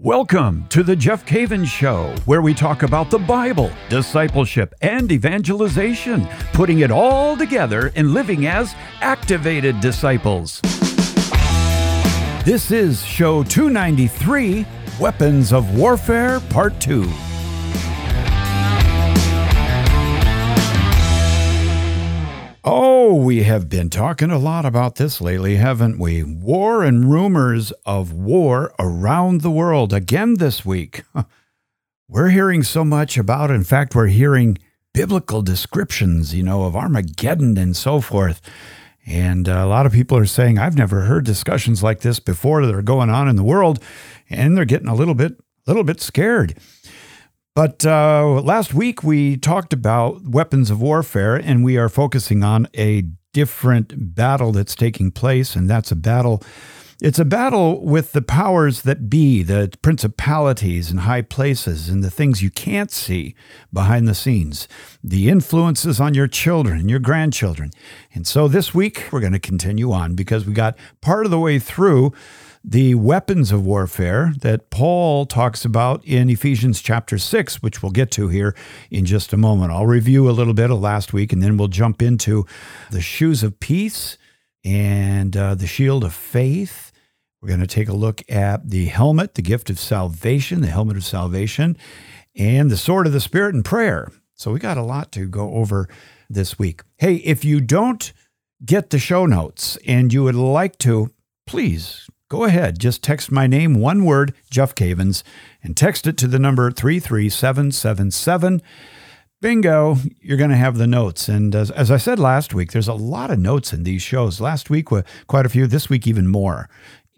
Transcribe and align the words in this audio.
Welcome 0.00 0.66
to 0.68 0.82
the 0.82 0.94
Jeff 0.94 1.24
Cavins 1.24 1.68
Show, 1.68 2.14
where 2.26 2.42
we 2.42 2.52
talk 2.52 2.82
about 2.82 3.08
the 3.08 3.18
Bible, 3.18 3.70
discipleship, 3.88 4.74
and 4.82 5.10
evangelization, 5.10 6.28
putting 6.52 6.80
it 6.80 6.90
all 6.90 7.34
together 7.34 7.90
and 7.96 8.12
living 8.12 8.46
as 8.46 8.74
activated 9.00 9.80
disciples. 9.80 10.60
This 12.44 12.70
is 12.70 13.02
show 13.06 13.42
293 13.42 14.66
Weapons 15.00 15.54
of 15.54 15.74
Warfare, 15.74 16.40
Part 16.40 16.78
2. 16.78 17.10
Oh, 22.68 23.14
we 23.14 23.44
have 23.44 23.68
been 23.68 23.90
talking 23.90 24.32
a 24.32 24.40
lot 24.40 24.66
about 24.66 24.96
this 24.96 25.20
lately, 25.20 25.54
haven't 25.54 26.00
we? 26.00 26.24
War 26.24 26.82
and 26.82 27.08
rumors 27.08 27.70
of 27.86 28.12
war 28.12 28.74
around 28.80 29.42
the 29.42 29.52
world 29.52 29.92
again 29.92 30.38
this 30.38 30.66
week. 30.66 31.04
We're 32.08 32.30
hearing 32.30 32.64
so 32.64 32.84
much 32.84 33.16
about, 33.16 33.52
in 33.52 33.62
fact, 33.62 33.94
we're 33.94 34.08
hearing 34.08 34.58
biblical 34.92 35.42
descriptions, 35.42 36.34
you 36.34 36.42
know, 36.42 36.64
of 36.64 36.74
Armageddon 36.74 37.56
and 37.56 37.76
so 37.76 38.00
forth. 38.00 38.40
And 39.06 39.46
a 39.46 39.66
lot 39.66 39.86
of 39.86 39.92
people 39.92 40.18
are 40.18 40.26
saying, 40.26 40.58
I've 40.58 40.76
never 40.76 41.02
heard 41.02 41.24
discussions 41.24 41.84
like 41.84 42.00
this 42.00 42.18
before 42.18 42.66
that 42.66 42.74
are 42.74 42.82
going 42.82 43.10
on 43.10 43.28
in 43.28 43.36
the 43.36 43.44
world, 43.44 43.78
and 44.28 44.56
they're 44.56 44.64
getting 44.64 44.88
a 44.88 44.94
little 44.96 45.14
bit, 45.14 45.38
little 45.68 45.84
bit 45.84 46.00
scared. 46.00 46.58
But 47.56 47.86
uh, 47.86 48.42
last 48.42 48.74
week 48.74 49.02
we 49.02 49.38
talked 49.38 49.72
about 49.72 50.28
weapons 50.28 50.70
of 50.70 50.82
warfare, 50.82 51.36
and 51.36 51.64
we 51.64 51.78
are 51.78 51.88
focusing 51.88 52.44
on 52.44 52.68
a 52.76 53.04
different 53.32 54.14
battle 54.14 54.52
that's 54.52 54.74
taking 54.74 55.10
place, 55.10 55.56
and 55.56 55.68
that's 55.68 55.90
a 55.90 55.96
battle. 55.96 56.42
It's 57.00 57.18
a 57.18 57.24
battle 57.24 57.82
with 57.82 58.12
the 58.12 58.20
powers 58.20 58.82
that 58.82 59.08
be, 59.08 59.42
the 59.42 59.72
principalities 59.80 60.90
and 60.90 61.00
high 61.00 61.22
places, 61.22 61.88
and 61.88 62.04
the 62.04 62.10
things 62.10 62.42
you 62.42 62.50
can't 62.50 62.90
see 62.90 63.34
behind 63.72 64.06
the 64.06 64.14
scenes, 64.14 64.68
the 65.02 65.30
influences 65.30 65.98
on 65.98 66.12
your 66.12 66.28
children 66.28 66.90
your 66.90 66.98
grandchildren. 66.98 67.70
And 68.12 68.26
so 68.26 68.48
this 68.48 68.74
week 68.74 69.04
we're 69.10 69.20
going 69.20 69.32
to 69.32 69.38
continue 69.38 69.92
on 69.92 70.14
because 70.14 70.44
we 70.44 70.52
got 70.52 70.76
part 71.00 71.24
of 71.24 71.30
the 71.30 71.40
way 71.40 71.58
through 71.58 72.12
the 72.68 72.96
weapons 72.96 73.52
of 73.52 73.64
warfare 73.64 74.32
that 74.40 74.70
Paul 74.70 75.24
talks 75.24 75.64
about 75.64 76.04
in 76.04 76.28
Ephesians 76.28 76.82
chapter 76.82 77.16
6, 77.16 77.62
which 77.62 77.80
we'll 77.80 77.92
get 77.92 78.10
to 78.12 78.26
here 78.26 78.56
in 78.90 79.04
just 79.04 79.32
a 79.32 79.36
moment. 79.36 79.70
I'll 79.70 79.86
review 79.86 80.28
a 80.28 80.32
little 80.32 80.52
bit 80.52 80.72
of 80.72 80.80
last 80.80 81.12
week 81.12 81.32
and 81.32 81.40
then 81.40 81.56
we'll 81.56 81.68
jump 81.68 82.02
into 82.02 82.44
the 82.90 83.00
shoes 83.00 83.44
of 83.44 83.60
peace 83.60 84.18
and 84.64 85.36
uh, 85.36 85.54
the 85.54 85.68
shield 85.68 86.02
of 86.02 86.12
faith. 86.12 86.90
We're 87.40 87.50
going 87.50 87.60
to 87.60 87.68
take 87.68 87.88
a 87.88 87.94
look 87.94 88.24
at 88.28 88.68
the 88.68 88.86
helmet, 88.86 89.34
the 89.34 89.42
gift 89.42 89.70
of 89.70 89.78
salvation, 89.78 90.60
the 90.60 90.66
helmet 90.66 90.96
of 90.96 91.04
salvation, 91.04 91.76
and 92.34 92.68
the 92.68 92.76
sword 92.76 93.06
of 93.06 93.12
the 93.12 93.20
Spirit 93.20 93.54
and 93.54 93.64
prayer. 93.64 94.10
So 94.34 94.50
we 94.50 94.58
got 94.58 94.76
a 94.76 94.82
lot 94.82 95.12
to 95.12 95.28
go 95.28 95.52
over 95.52 95.88
this 96.28 96.58
week. 96.58 96.82
Hey, 96.96 97.16
if 97.16 97.44
you 97.44 97.60
don't 97.60 98.12
get 98.64 98.90
the 98.90 98.98
show 98.98 99.24
notes 99.24 99.78
and 99.86 100.12
you 100.12 100.24
would 100.24 100.34
like 100.34 100.78
to, 100.78 101.12
please 101.46 102.08
go 102.28 102.44
ahead. 102.44 102.78
Just 102.78 103.02
text 103.02 103.30
my 103.30 103.46
name, 103.46 103.74
one 103.74 104.04
word, 104.04 104.34
Jeff 104.50 104.74
Cavins, 104.74 105.22
and 105.62 105.76
text 105.76 106.06
it 106.06 106.16
to 106.18 106.26
the 106.26 106.38
number 106.38 106.70
33777. 106.70 108.62
Bingo, 109.40 109.96
you're 110.20 110.38
going 110.38 110.50
to 110.50 110.56
have 110.56 110.78
the 110.78 110.86
notes. 110.86 111.28
And 111.28 111.54
as, 111.54 111.70
as, 111.70 111.90
I 111.90 111.98
said 111.98 112.18
last 112.18 112.54
week, 112.54 112.72
there's 112.72 112.88
a 112.88 112.94
lot 112.94 113.30
of 113.30 113.38
notes 113.38 113.72
in 113.72 113.82
these 113.82 114.02
shows. 114.02 114.40
Last 114.40 114.70
week, 114.70 114.86
quite 115.26 115.46
a 115.46 115.50
few, 115.50 115.66
this 115.66 115.88
week, 115.88 116.06
even 116.06 116.26
more. 116.26 116.68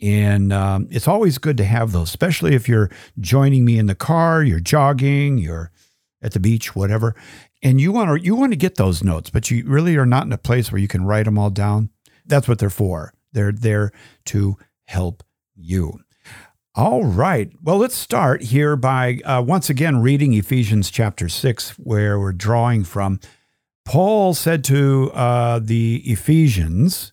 And 0.01 0.53
um, 0.53 0.89
it's 0.91 1.09
always 1.09 1.39
good 1.39 1.57
to 1.57 1.65
have 1.65 1.93
those, 1.93 2.09
especially 2.09 2.55
if 2.55 2.69
you're 2.69 2.91
joining 3.19 3.65
me 3.65 3.79
in 3.79 3.87
the 3.87 3.95
car, 3.95 4.43
you're 4.43 4.61
jogging, 4.61 5.39
you're 5.39 5.71
at 6.23 6.33
the 6.33 6.41
beach, 6.41 6.75
whatever. 6.75 7.15
And 7.63 7.81
you 7.81 7.91
want 7.91 8.11
to 8.11 8.25
you 8.25 8.37
want 8.37 8.53
to 8.53 8.57
get 8.57 8.77
those 8.77 9.03
notes, 9.03 9.31
but 9.31 9.51
you 9.51 9.65
really 9.67 9.97
are 9.97 10.07
not 10.07 10.27
in 10.27 10.33
a 10.33 10.39
place 10.39 10.71
where 10.71 10.81
you 10.81 10.87
can 10.87 11.05
write 11.05 11.25
them 11.25 11.39
all 11.39 11.51
down. 11.51 11.91
That's 12.25 12.47
what 12.47 12.61
they're 12.61 12.71
for. 12.71 13.13
They're 13.33 13.53
there 13.53 13.91
to 14.27 14.57
help 14.89 15.23
you. 15.55 16.01
All 16.75 17.05
right. 17.05 17.53
Well, 17.63 17.77
let's 17.77 17.97
start 17.97 18.43
here 18.43 18.75
by 18.75 19.21
uh, 19.25 19.43
once 19.43 19.69
again 19.69 20.01
reading 20.01 20.33
Ephesians 20.33 20.91
chapter 20.91 21.29
6, 21.29 21.73
where 21.73 22.19
we're 22.19 22.33
drawing 22.33 22.85
from. 22.85 23.21
Paul 23.85 24.33
said 24.33 24.65
to 24.65 25.11
uh, 25.13 25.59
the 25.59 26.03
Ephesians, 26.07 27.13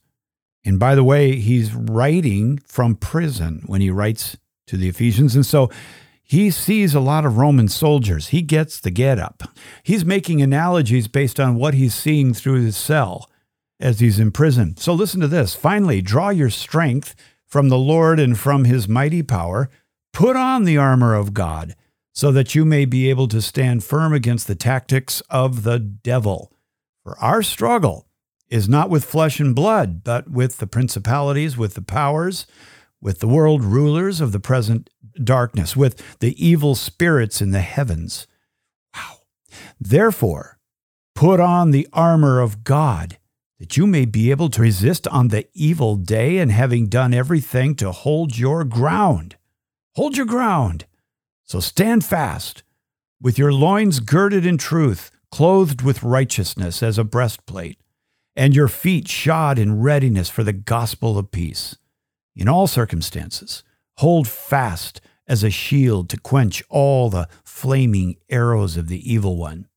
and 0.63 0.79
by 0.79 0.95
the 0.95 1.03
way, 1.03 1.35
he's 1.35 1.73
writing 1.73 2.59
from 2.65 2.95
prison 2.95 3.63
when 3.65 3.81
he 3.81 3.89
writes 3.89 4.37
to 4.67 4.77
the 4.77 4.87
Ephesians. 4.87 5.35
And 5.35 5.45
so 5.45 5.69
he 6.23 6.51
sees 6.51 6.95
a 6.95 7.01
lot 7.01 7.25
of 7.25 7.37
Roman 7.37 7.67
soldiers. 7.67 8.29
He 8.29 8.41
gets 8.41 8.79
the 8.79 8.91
get 8.91 9.19
up. 9.19 9.43
He's 9.83 10.05
making 10.05 10.41
analogies 10.41 11.09
based 11.09 11.41
on 11.41 11.55
what 11.55 11.73
he's 11.73 11.93
seeing 11.93 12.33
through 12.33 12.61
his 12.61 12.77
cell 12.77 13.29
as 13.81 13.99
he's 13.99 14.19
in 14.19 14.31
prison. 14.31 14.77
So 14.77 14.93
listen 14.93 15.19
to 15.19 15.27
this. 15.27 15.55
Finally, 15.55 16.01
draw 16.01 16.29
your 16.29 16.49
strength 16.49 17.15
from 17.47 17.69
the 17.69 17.77
Lord 17.77 18.19
and 18.19 18.37
from 18.37 18.65
his 18.65 18.87
mighty 18.87 19.23
power, 19.23 19.69
put 20.13 20.35
on 20.35 20.63
the 20.63 20.77
armor 20.77 21.13
of 21.13 21.33
God, 21.33 21.75
so 22.13 22.31
that 22.31 22.55
you 22.55 22.65
may 22.65 22.85
be 22.85 23.09
able 23.09 23.27
to 23.27 23.41
stand 23.41 23.83
firm 23.83 24.13
against 24.13 24.47
the 24.47 24.55
tactics 24.55 25.21
of 25.29 25.63
the 25.63 25.79
devil. 25.79 26.51
For 27.03 27.17
our 27.19 27.43
struggle 27.43 28.07
is 28.49 28.69
not 28.69 28.89
with 28.89 29.05
flesh 29.05 29.39
and 29.39 29.55
blood, 29.55 30.03
but 30.03 30.29
with 30.29 30.57
the 30.57 30.67
principalities, 30.67 31.57
with 31.57 31.73
the 31.73 31.81
powers, 31.81 32.47
with 33.01 33.19
the 33.19 33.27
world 33.27 33.63
rulers 33.63 34.21
of 34.21 34.31
the 34.31 34.39
present 34.39 34.89
darkness, 35.23 35.75
with 35.75 36.19
the 36.19 36.33
evil 36.43 36.75
spirits 36.75 37.41
in 37.41 37.51
the 37.51 37.61
heavens. 37.61 38.27
Wow. 38.95 39.17
Therefore, 39.79 40.57
put 41.13 41.39
on 41.39 41.71
the 41.71 41.87
armor 41.93 42.39
of 42.39 42.63
God 42.63 43.17
that 43.59 43.77
you 43.77 43.87
may 43.87 44.05
be 44.05 44.31
able 44.31 44.49
to 44.49 44.61
resist 44.61 45.07
on 45.07 45.29
the 45.29 45.47
evil 45.53 45.95
day, 45.95 46.37
and 46.37 46.51
having 46.51 46.87
done 46.87 47.13
everything 47.13 47.75
to 47.75 47.91
hold 47.91 48.37
your 48.37 48.63
ground. 48.63 49.35
Hold 49.95 50.17
your 50.17 50.25
ground. 50.25 50.85
So 51.43 51.59
stand 51.59 52.03
fast, 52.03 52.63
with 53.21 53.37
your 53.37 53.53
loins 53.53 53.99
girded 53.99 54.45
in 54.45 54.57
truth, 54.57 55.11
clothed 55.31 55.81
with 55.81 56.03
righteousness 56.03 56.83
as 56.83 56.97
a 56.97 57.03
breastplate, 57.03 57.79
and 58.35 58.55
your 58.55 58.67
feet 58.67 59.07
shod 59.07 59.57
in 59.57 59.81
readiness 59.81 60.29
for 60.29 60.43
the 60.43 60.53
gospel 60.53 61.17
of 61.17 61.31
peace. 61.31 61.77
In 62.35 62.49
all 62.49 62.67
circumstances, 62.67 63.63
hold 63.97 64.27
fast 64.27 64.99
as 65.27 65.43
a 65.43 65.49
shield 65.49 66.09
to 66.09 66.19
quench 66.19 66.61
all 66.69 67.09
the 67.09 67.29
flaming 67.43 68.17
arrows 68.29 68.75
of 68.75 68.89
the 68.89 69.11
evil 69.11 69.37
one 69.37 69.67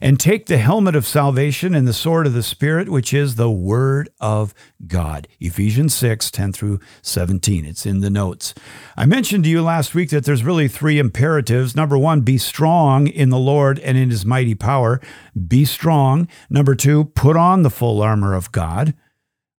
and 0.00 0.18
take 0.18 0.46
the 0.46 0.58
helmet 0.58 0.94
of 0.94 1.06
salvation 1.06 1.74
and 1.74 1.86
the 1.86 1.92
sword 1.92 2.26
of 2.26 2.32
the 2.32 2.42
Spirit, 2.42 2.88
which 2.88 3.12
is 3.12 3.34
the 3.34 3.50
Word 3.50 4.08
of 4.20 4.54
God. 4.86 5.28
Ephesians 5.40 5.94
6 5.94 6.30
10 6.30 6.52
through 6.52 6.80
17. 7.02 7.64
It's 7.64 7.86
in 7.86 8.00
the 8.00 8.10
notes. 8.10 8.54
I 8.96 9.06
mentioned 9.06 9.44
to 9.44 9.50
you 9.50 9.62
last 9.62 9.94
week 9.94 10.10
that 10.10 10.24
there's 10.24 10.44
really 10.44 10.68
three 10.68 10.98
imperatives. 10.98 11.76
Number 11.76 11.98
one, 11.98 12.20
be 12.20 12.38
strong 12.38 13.06
in 13.06 13.30
the 13.30 13.38
Lord 13.38 13.78
and 13.78 13.96
in 13.96 14.10
his 14.10 14.26
mighty 14.26 14.54
power. 14.54 15.00
Be 15.48 15.64
strong. 15.64 16.28
Number 16.50 16.74
two, 16.74 17.06
put 17.06 17.36
on 17.36 17.62
the 17.62 17.70
full 17.70 18.02
armor 18.02 18.34
of 18.34 18.52
God. 18.52 18.94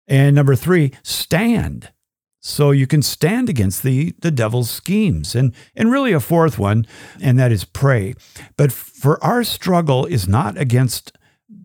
And 0.07 0.35
number 0.35 0.57
three, 0.57 0.93
stand 1.03 1.91
so 2.45 2.73
you 2.73 2.89
can 2.89 3.03
stand 3.03 3.49
against 3.49 3.85
the, 3.85 4.15
the 4.19 4.33
devil's 4.33 4.69
schemes. 4.69 5.37
And, 5.37 5.55
and 5.77 5.93
really, 5.93 6.13
a 6.13 6.19
fourth 6.19 6.59
one, 6.59 6.87
and 7.21 7.39
that 7.39 7.53
is 7.53 7.65
pray. 7.65 8.15
But 8.57 8.73
for 8.73 9.23
our 9.25 9.45
struggle 9.45 10.05
is 10.07 10.27
not 10.27 10.59
against 10.59 11.17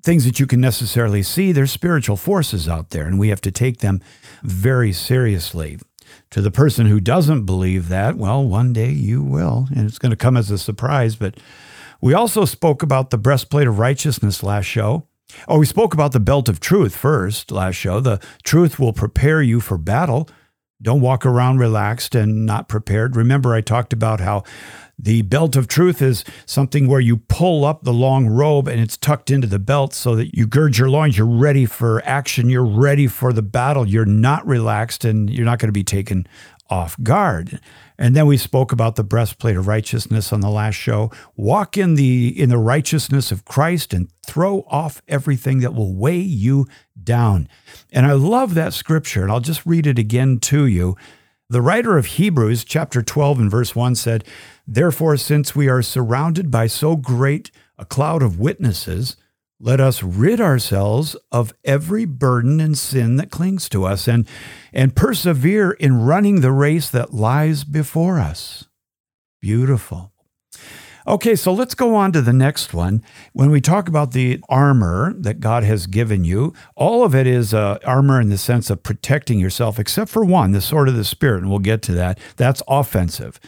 things 0.04 0.24
that 0.24 0.40
you 0.40 0.46
can 0.46 0.62
necessarily 0.62 1.24
see, 1.24 1.52
there's 1.52 1.72
spiritual 1.72 2.16
forces 2.16 2.70
out 2.70 2.92
there, 2.92 3.08
and 3.08 3.18
we 3.18 3.30
have 3.30 3.42
to 3.42 3.52
take 3.52 3.80
them 3.80 4.02
very 4.44 4.94
seriously. 4.94 5.80
To 6.32 6.42
the 6.42 6.52
person 6.52 6.86
who 6.86 7.00
doesn't 7.00 7.46
believe 7.46 7.90
that, 7.90 8.16
well, 8.16 8.44
one 8.44 8.72
day 8.72 8.92
you 8.92 9.24
will, 9.24 9.68
and 9.76 9.88
it's 9.88 9.98
going 9.98 10.12
to 10.12 10.16
come 10.16 10.38
as 10.38 10.52
a 10.52 10.58
surprise. 10.58 11.16
But 11.16 11.40
we 12.02 12.14
also 12.14 12.46
spoke 12.46 12.84
about 12.84 13.10
the 13.10 13.18
breastplate 13.18 13.68
of 13.68 13.80
righteousness 13.80 14.44
last 14.44 14.66
show. 14.66 15.08
Oh, 15.48 15.60
we 15.60 15.66
spoke 15.66 15.94
about 15.94 16.12
the 16.12 16.20
belt 16.20 16.48
of 16.48 16.60
truth 16.60 16.96
first 16.96 17.52
last 17.52 17.76
show. 17.76 18.00
The 18.00 18.22
truth 18.44 18.78
will 18.78 18.94
prepare 18.94 19.42
you 19.42 19.60
for 19.60 19.78
battle. 19.78 20.30
Don't 20.82 21.02
walk 21.02 21.26
around 21.26 21.58
relaxed 21.58 22.14
and 22.14 22.46
not 22.46 22.68
prepared. 22.68 23.16
Remember, 23.16 23.54
I 23.56 23.62
talked 23.62 23.94
about 23.94 24.20
how 24.20 24.44
the 25.00 25.22
belt 25.24 25.56
of 25.56 25.68
truth 25.68 26.02
is 26.02 26.24
something 26.46 26.88
where 26.88 27.00
you 27.00 27.18
pull 27.18 27.66
up 27.66 27.84
the 27.84 27.94
long 27.94 28.28
robe 28.28 28.68
and 28.68 28.80
it's 28.80 28.98
tucked 28.98 29.30
into 29.30 29.48
the 29.48 29.60
belt 29.60 29.94
so 29.94 30.16
that 30.16 30.36
you 30.36 30.48
gird 30.48 30.78
your 30.78 30.90
loins. 30.90 31.18
You're 31.18 31.28
ready 31.28 31.66
for 31.66 32.04
action. 32.06 32.50
You're 32.50 32.66
ready 32.66 33.08
for 33.08 33.32
the 33.34 33.42
battle. 33.44 33.88
You're 33.88 34.06
not 34.06 34.46
relaxed 34.46 35.06
and 35.06 35.30
you're 35.30 35.46
not 35.46 35.60
going 35.60 35.70
to 35.70 35.74
be 35.74 35.84
taken 35.84 36.28
off 36.70 37.02
guard. 37.02 37.60
And 37.98 38.16
then 38.16 38.28
we 38.28 38.38
spoke 38.38 38.72
about 38.72 38.96
the 38.96 39.04
breastplate 39.04 39.56
of 39.56 39.68
righteousness 39.68 40.32
on 40.32 40.42
the 40.42 40.50
last 40.50 40.76
show. 40.76 41.12
Walk 41.36 41.78
in 41.78 41.96
the 41.96 42.28
in 42.40 42.50
the 42.50 42.58
righteousness 42.58 43.32
of 43.32 43.46
Christ 43.46 43.94
and 43.94 44.10
throw 44.26 44.66
off 44.68 45.02
everything 45.08 45.60
that 45.60 45.74
will 45.74 45.96
weigh 45.96 46.20
you 46.20 46.68
down. 47.02 47.50
And 47.92 48.06
I 48.06 48.14
love 48.14 48.54
that 48.54 48.74
scripture, 48.74 49.24
and 49.24 49.32
I'll 49.32 49.40
just 49.40 49.66
read 49.66 49.88
it 49.88 49.98
again 49.98 50.40
to 50.42 50.66
you. 50.66 50.96
The 51.50 51.62
writer 51.62 51.98
of 51.98 52.06
Hebrews, 52.06 52.66
chapter 52.66 53.02
12 53.02 53.40
and 53.40 53.52
verse 53.52 53.74
1 53.74 53.96
said, 53.96 54.26
Therefore, 54.68 55.16
since 55.16 55.56
we 55.56 55.70
are 55.70 55.82
surrounded 55.82 56.52
by 56.52 56.68
so 56.68 56.98
great 56.98 57.52
a 57.78 57.86
cloud 57.86 58.22
of 58.22 58.38
witnesses, 58.38 59.16
let 59.60 59.80
us 59.80 60.04
rid 60.04 60.40
ourselves 60.40 61.16
of 61.32 61.54
every 61.64 62.06
burden 62.06 62.60
and 62.60 62.78
sin 62.78 63.16
that 63.18 63.32
clings 63.32 63.68
to 63.70 63.86
us 63.86 64.08
and, 64.08 64.28
and 64.72 64.96
persevere 64.96 65.72
in 65.72 66.02
running 66.02 66.42
the 66.42 66.52
race 66.52 66.90
that 66.90 67.14
lies 67.14 67.64
before 67.64 68.20
us. 68.20 68.66
Beautiful. 69.42 70.12
Okay, 71.08 71.36
so 71.36 71.54
let's 71.54 71.74
go 71.74 71.96
on 71.96 72.12
to 72.12 72.22
the 72.22 72.34
next 72.34 72.74
one. 72.74 73.02
When 73.32 73.50
we 73.50 73.62
talk 73.62 73.88
about 73.88 74.12
the 74.12 74.42
armor 74.50 75.14
that 75.18 75.40
God 75.40 75.64
has 75.64 75.88
given 75.88 76.26
you, 76.26 76.54
all 76.76 77.06
of 77.06 77.16
it 77.16 77.26
is 77.26 77.54
uh, 77.54 77.80
armor 77.86 78.20
in 78.20 78.28
the 78.28 78.38
sense 78.38 78.70
of 78.70 78.84
protecting 78.84 79.40
yourself, 79.40 79.80
except 79.80 80.12
for 80.12 80.26
one, 80.26 80.52
the 80.52 80.60
sword 80.60 80.90
of 80.90 80.98
the 80.98 81.06
Spirit, 81.06 81.44
and 81.44 81.50
we'll 81.50 81.60
get 81.60 81.82
to 81.84 81.94
that. 81.94 82.20
That's 82.36 82.62
offensive. 82.68 83.40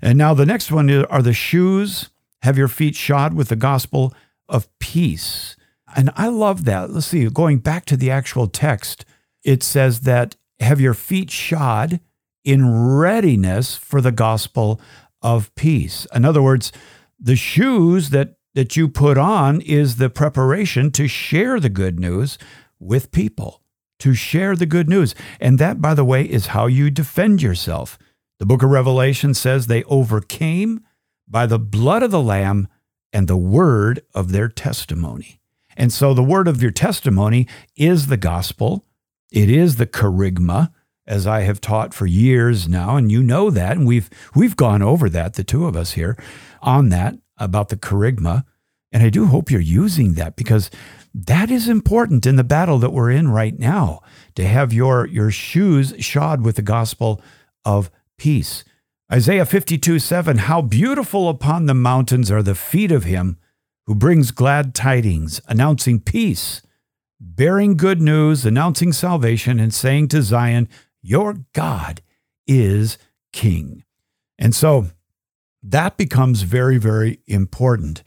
And 0.00 0.16
now 0.16 0.34
the 0.34 0.46
next 0.46 0.70
one 0.70 0.88
are 1.06 1.20
the 1.20 1.32
shoes. 1.32 2.10
Have 2.42 2.56
your 2.56 2.68
feet 2.68 2.94
shod 2.94 3.34
with 3.34 3.48
the 3.48 3.56
gospel 3.56 4.14
of 4.50 4.68
peace. 4.78 5.56
And 5.96 6.10
I 6.16 6.28
love 6.28 6.64
that. 6.66 6.90
Let's 6.90 7.06
see, 7.06 7.28
going 7.28 7.58
back 7.58 7.84
to 7.86 7.96
the 7.96 8.10
actual 8.10 8.46
text, 8.46 9.04
it 9.42 9.62
says 9.62 10.00
that 10.00 10.36
have 10.60 10.80
your 10.80 10.94
feet 10.94 11.30
shod 11.30 12.00
in 12.44 12.94
readiness 12.96 13.76
for 13.76 14.00
the 14.00 14.12
gospel 14.12 14.80
of 15.22 15.54
peace. 15.54 16.06
In 16.14 16.24
other 16.24 16.42
words, 16.42 16.72
the 17.18 17.36
shoes 17.36 18.10
that 18.10 18.36
that 18.54 18.76
you 18.76 18.88
put 18.88 19.16
on 19.16 19.60
is 19.60 19.96
the 19.96 20.10
preparation 20.10 20.90
to 20.90 21.06
share 21.06 21.60
the 21.60 21.68
good 21.68 22.00
news 22.00 22.36
with 22.80 23.12
people, 23.12 23.62
to 24.00 24.12
share 24.12 24.56
the 24.56 24.66
good 24.66 24.88
news. 24.88 25.14
And 25.40 25.58
that, 25.58 25.80
by 25.80 25.94
the 25.94 26.04
way, 26.04 26.24
is 26.24 26.48
how 26.48 26.66
you 26.66 26.90
defend 26.90 27.42
yourself. 27.42 27.96
The 28.40 28.46
book 28.46 28.62
of 28.62 28.70
Revelation 28.70 29.34
says 29.34 29.66
they 29.66 29.84
overcame 29.84 30.80
by 31.28 31.46
the 31.46 31.60
blood 31.60 32.02
of 32.02 32.10
the 32.10 32.20
Lamb 32.20 32.66
and 33.12 33.28
the 33.28 33.36
word 33.36 34.02
of 34.14 34.32
their 34.32 34.48
testimony. 34.48 35.40
And 35.76 35.92
so 35.92 36.14
the 36.14 36.22
word 36.22 36.48
of 36.48 36.62
your 36.62 36.70
testimony 36.70 37.46
is 37.76 38.06
the 38.06 38.16
gospel, 38.16 38.84
it 39.32 39.48
is 39.48 39.76
the 39.76 39.86
kerygma, 39.86 40.72
as 41.06 41.26
I 41.26 41.40
have 41.40 41.60
taught 41.60 41.94
for 41.94 42.06
years 42.06 42.68
now, 42.68 42.96
and 42.96 43.10
you 43.10 43.22
know 43.22 43.50
that, 43.50 43.76
and 43.76 43.86
we've 43.86 44.08
we've 44.34 44.56
gone 44.56 44.82
over 44.82 45.08
that, 45.08 45.34
the 45.34 45.44
two 45.44 45.66
of 45.66 45.76
us 45.76 45.92
here, 45.92 46.16
on 46.62 46.90
that 46.90 47.16
about 47.36 47.68
the 47.68 47.76
kerygma. 47.76 48.44
And 48.92 49.02
I 49.02 49.08
do 49.08 49.26
hope 49.26 49.50
you're 49.50 49.60
using 49.60 50.14
that 50.14 50.36
because 50.36 50.70
that 51.14 51.50
is 51.50 51.68
important 51.68 52.26
in 52.26 52.36
the 52.36 52.44
battle 52.44 52.78
that 52.78 52.92
we're 52.92 53.10
in 53.10 53.28
right 53.28 53.58
now, 53.58 54.02
to 54.34 54.46
have 54.46 54.72
your, 54.72 55.06
your 55.06 55.30
shoes 55.30 55.94
shod 55.98 56.42
with 56.42 56.56
the 56.56 56.62
gospel 56.62 57.20
of 57.64 57.90
peace. 58.18 58.64
Isaiah 59.12 59.44
52 59.44 59.98
7 59.98 60.38
How 60.38 60.62
beautiful 60.62 61.28
upon 61.28 61.66
the 61.66 61.74
mountains 61.74 62.30
are 62.30 62.44
the 62.44 62.54
feet 62.54 62.92
of 62.92 63.02
him 63.02 63.38
who 63.86 63.94
brings 63.96 64.30
glad 64.30 64.72
tidings, 64.72 65.40
announcing 65.48 65.98
peace, 65.98 66.62
bearing 67.18 67.76
good 67.76 68.00
news, 68.00 68.46
announcing 68.46 68.92
salvation, 68.92 69.58
and 69.58 69.74
saying 69.74 70.08
to 70.08 70.22
Zion, 70.22 70.68
Your 71.02 71.38
God 71.54 72.02
is 72.46 72.98
King. 73.32 73.82
And 74.38 74.54
so 74.54 74.86
that 75.60 75.96
becomes 75.96 76.42
very, 76.42 76.78
very 76.78 77.18
important. 77.26 78.04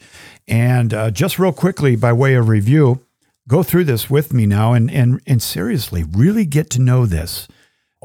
And 0.48 0.94
uh, 0.94 1.12
just 1.12 1.38
real 1.38 1.52
quickly, 1.52 1.98
by 1.98 2.14
way 2.14 2.36
of 2.36 2.48
review, 2.48 3.06
go 3.46 3.62
through 3.62 3.84
this 3.84 4.10
with 4.10 4.32
me 4.32 4.46
now 4.46 4.72
and, 4.72 4.90
and, 4.90 5.22
and 5.28 5.42
seriously 5.42 6.06
really 6.10 6.46
get 6.46 6.70
to 6.70 6.82
know 6.82 7.06
this. 7.06 7.50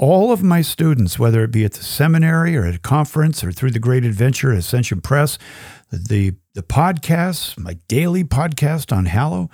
All 0.00 0.31
of 0.31 0.45
my 0.45 0.62
students, 0.62 1.19
whether 1.19 1.43
it 1.43 1.50
be 1.50 1.65
at 1.65 1.73
the 1.73 1.83
seminary 1.83 2.56
or 2.56 2.65
at 2.65 2.77
a 2.77 2.79
conference 2.79 3.43
or 3.43 3.50
through 3.50 3.73
the 3.73 3.81
Great 3.81 4.05
Adventure 4.05 4.53
at 4.53 4.59
Ascension 4.59 5.00
Press, 5.00 5.39
the, 5.91 6.37
the 6.55 6.62
podcasts, 6.62 7.59
my 7.59 7.79
daily 7.89 8.23
podcast 8.23 8.97
on 8.97 9.06
Hallow, 9.06 9.50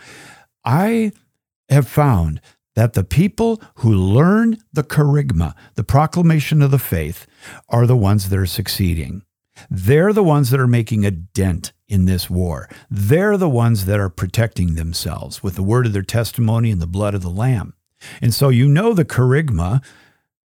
I 0.63 1.13
have 1.71 1.89
found 1.89 2.43
that 2.75 2.93
the 2.93 3.05
people 3.05 3.59
who 3.77 3.95
learn 3.95 4.59
the 4.71 4.85
kerygma, 4.85 5.55
the 5.77 5.85
proclamation 5.85 6.61
of 6.61 6.71
the 6.71 6.79
faith, 6.79 7.27
are 7.71 7.87
the 7.87 7.97
ones 7.97 8.29
that 8.29 8.39
are 8.39 8.45
succeeding. 8.45 9.23
They're 9.71 10.13
the 10.13 10.23
ones 10.23 10.51
that 10.51 10.61
are 10.61 10.67
making 10.67 11.07
a 11.07 11.11
dent 11.11 11.73
in 11.89 12.05
this 12.05 12.29
war. 12.29 12.69
They're 12.91 13.39
the 13.39 13.49
ones 13.49 13.87
that 13.87 13.99
are 13.99 14.11
protecting 14.11 14.75
themselves 14.75 15.43
with 15.43 15.55
the 15.55 15.63
word 15.63 15.87
of 15.87 15.95
their 15.95 16.03
testimony 16.03 16.71
and 16.71 16.83
the 16.83 16.87
blood 16.87 17.15
of 17.15 17.23
the 17.23 17.31
Lamb. 17.31 17.73
And 18.21 18.35
so 18.35 18.51
you 18.51 18.69
know 18.69 18.93
the 18.93 19.07
kerygma. 19.07 19.83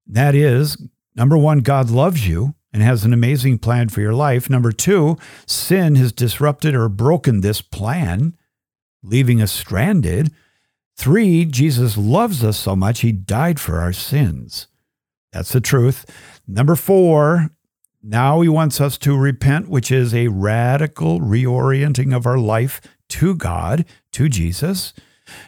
That 0.07 0.35
is, 0.35 0.77
number 1.15 1.37
one, 1.37 1.59
God 1.59 1.89
loves 1.89 2.27
you 2.27 2.55
and 2.71 2.83
has 2.83 3.05
an 3.05 3.13
amazing 3.13 3.59
plan 3.59 3.89
for 3.89 4.01
your 4.01 4.13
life. 4.13 4.49
Number 4.49 4.71
two, 4.71 5.17
sin 5.45 5.95
has 5.95 6.11
disrupted 6.11 6.75
or 6.75 6.89
broken 6.89 7.41
this 7.41 7.61
plan, 7.61 8.35
leaving 9.01 9.41
us 9.41 9.51
stranded. 9.51 10.31
Three, 10.97 11.45
Jesus 11.45 11.97
loves 11.97 12.43
us 12.43 12.57
so 12.57 12.75
much, 12.75 13.01
he 13.01 13.11
died 13.11 13.59
for 13.59 13.79
our 13.79 13.93
sins. 13.93 14.67
That's 15.31 15.51
the 15.51 15.61
truth. 15.61 16.05
Number 16.47 16.75
four, 16.75 17.49
now 18.01 18.41
he 18.41 18.49
wants 18.49 18.79
us 18.79 18.97
to 18.99 19.17
repent, 19.17 19.67
which 19.67 19.91
is 19.91 20.13
a 20.13 20.27
radical 20.27 21.19
reorienting 21.19 22.15
of 22.15 22.25
our 22.25 22.37
life 22.37 22.79
to 23.09 23.35
God, 23.35 23.85
to 24.11 24.29
Jesus. 24.29 24.93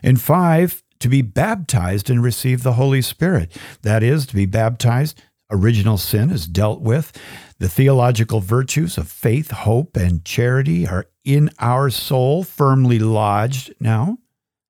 And 0.01 0.19
five, 0.19 0.83
to 0.99 1.09
be 1.09 1.21
baptized 1.21 2.09
and 2.09 2.23
receive 2.23 2.63
the 2.63 2.73
Holy 2.73 3.01
Spirit. 3.01 3.55
That 3.81 4.03
is, 4.03 4.25
to 4.27 4.35
be 4.35 4.45
baptized, 4.45 5.21
original 5.51 5.97
sin 5.97 6.29
is 6.29 6.47
dealt 6.47 6.81
with. 6.81 7.11
The 7.59 7.69
theological 7.69 8.39
virtues 8.39 8.97
of 8.97 9.07
faith, 9.07 9.51
hope, 9.51 9.95
and 9.97 10.23
charity 10.23 10.87
are 10.87 11.07
in 11.23 11.49
our 11.59 11.89
soul, 11.89 12.43
firmly 12.43 12.99
lodged 12.99 13.73
now. 13.79 14.17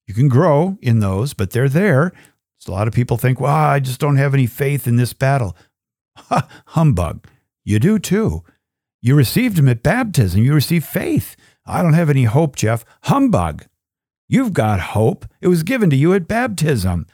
You 0.08 0.14
can 0.14 0.30
grow 0.30 0.78
in 0.82 1.00
those, 1.00 1.34
but 1.34 1.52
they're 1.52 1.70
there. 1.70 2.14
So 2.60 2.72
a 2.72 2.76
lot 2.76 2.88
of 2.88 2.94
people 2.94 3.18
think, 3.18 3.40
well, 3.40 3.54
I 3.54 3.80
just 3.80 4.00
don't 4.00 4.16
have 4.16 4.34
any 4.34 4.48
faith 4.48 4.88
in 4.88 4.96
this 4.96 5.14
battle. 5.14 5.56
Humbug. 6.68 7.28
You 7.64 7.80
do 7.80 8.00
too. 8.00 8.44
You 9.02 9.16
received 9.16 9.60
him 9.60 9.68
at 9.68 9.84
baptism. 9.84 10.42
You 10.42 10.54
received 10.54 10.86
faith. 10.86 11.36
I 11.66 11.82
don't 11.82 11.94
have 11.94 12.10
any 12.10 12.24
hope, 12.24 12.56
Jeff. 12.56 12.86
Humbug. 13.04 13.66
You've 14.28 14.54
got 14.54 14.80
hope. 14.80 15.26
It 15.42 15.48
was 15.48 15.64
given 15.64 15.90
to 15.90 15.96
you 15.96 16.14
at 16.14 16.28
baptism. 16.28 17.08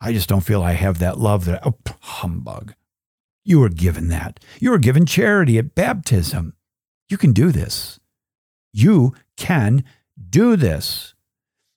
I 0.00 0.12
just 0.12 0.28
don't 0.28 0.42
feel 0.42 0.62
I 0.62 0.72
have 0.72 0.98
that 0.98 1.18
love 1.18 1.44
that. 1.46 1.66
Oh, 1.66 1.76
humbug. 2.00 2.74
You 3.44 3.60
were 3.60 3.68
given 3.68 4.08
that. 4.08 4.40
You 4.60 4.70
were 4.70 4.78
given 4.78 5.06
charity 5.06 5.58
at 5.58 5.74
baptism. 5.74 6.54
You 7.08 7.16
can 7.16 7.32
do 7.32 7.52
this. 7.52 8.00
You 8.72 9.14
can 9.36 9.84
do 10.28 10.56
this. 10.56 11.14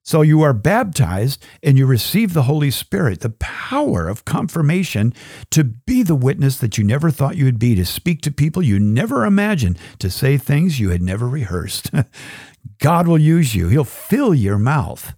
So 0.09 0.23
you 0.23 0.41
are 0.41 0.53
baptized 0.53 1.45
and 1.61 1.77
you 1.77 1.85
receive 1.85 2.33
the 2.33 2.41
Holy 2.41 2.71
Spirit, 2.71 3.19
the 3.19 3.29
power 3.29 4.07
of 4.07 4.25
confirmation 4.25 5.13
to 5.51 5.63
be 5.63 6.01
the 6.01 6.15
witness 6.15 6.57
that 6.57 6.79
you 6.79 6.83
never 6.83 7.11
thought 7.11 7.37
you 7.37 7.45
would 7.45 7.59
be, 7.59 7.75
to 7.75 7.85
speak 7.85 8.21
to 8.21 8.31
people 8.31 8.63
you 8.63 8.79
never 8.79 9.23
imagined, 9.23 9.77
to 9.99 10.09
say 10.09 10.35
things 10.35 10.79
you 10.79 10.89
had 10.89 11.03
never 11.03 11.29
rehearsed. 11.29 11.91
God 12.79 13.07
will 13.07 13.19
use 13.19 13.55
you, 13.55 13.69
He'll 13.69 13.83
fill 13.83 14.33
your 14.33 14.57
mouth. 14.57 15.13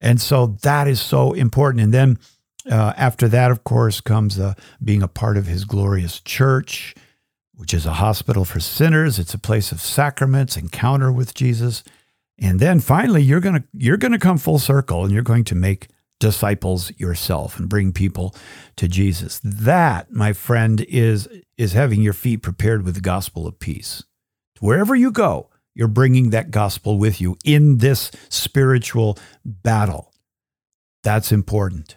And 0.00 0.20
so 0.20 0.58
that 0.62 0.86
is 0.86 1.00
so 1.00 1.32
important. 1.32 1.82
And 1.82 1.94
then 1.94 2.18
uh, 2.70 2.92
after 2.96 3.28
that, 3.28 3.50
of 3.50 3.64
course, 3.64 4.00
comes 4.00 4.38
uh, 4.38 4.54
being 4.82 5.02
a 5.02 5.08
part 5.08 5.36
of 5.36 5.46
His 5.46 5.64
glorious 5.64 6.20
church, 6.20 6.94
which 7.54 7.72
is 7.72 7.86
a 7.86 7.94
hospital 7.94 8.44
for 8.44 8.60
sinners. 8.60 9.18
It's 9.18 9.34
a 9.34 9.38
place 9.38 9.72
of 9.72 9.80
sacraments, 9.80 10.56
encounter 10.56 11.10
with 11.10 11.34
Jesus. 11.34 11.82
And 12.38 12.58
then 12.58 12.80
finally 12.80 13.22
you're 13.22 13.40
going 13.40 13.56
to 13.56 13.64
you're 13.72 13.96
going 13.96 14.12
to 14.12 14.18
come 14.18 14.38
full 14.38 14.58
circle 14.58 15.04
and 15.04 15.12
you're 15.12 15.22
going 15.22 15.44
to 15.44 15.54
make 15.54 15.88
disciples 16.20 16.92
yourself 16.98 17.58
and 17.58 17.68
bring 17.68 17.92
people 17.92 18.34
to 18.76 18.88
Jesus. 18.88 19.40
That, 19.44 20.10
my 20.10 20.32
friend, 20.32 20.80
is 20.88 21.28
is 21.56 21.72
having 21.72 22.02
your 22.02 22.12
feet 22.12 22.38
prepared 22.38 22.84
with 22.84 22.94
the 22.94 23.00
gospel 23.00 23.46
of 23.46 23.58
peace. 23.58 24.04
Wherever 24.60 24.94
you 24.94 25.10
go, 25.10 25.50
you're 25.74 25.88
bringing 25.88 26.30
that 26.30 26.50
gospel 26.50 26.98
with 26.98 27.20
you 27.20 27.36
in 27.44 27.78
this 27.78 28.10
spiritual 28.28 29.18
battle. 29.44 30.12
That's 31.02 31.32
important. 31.32 31.96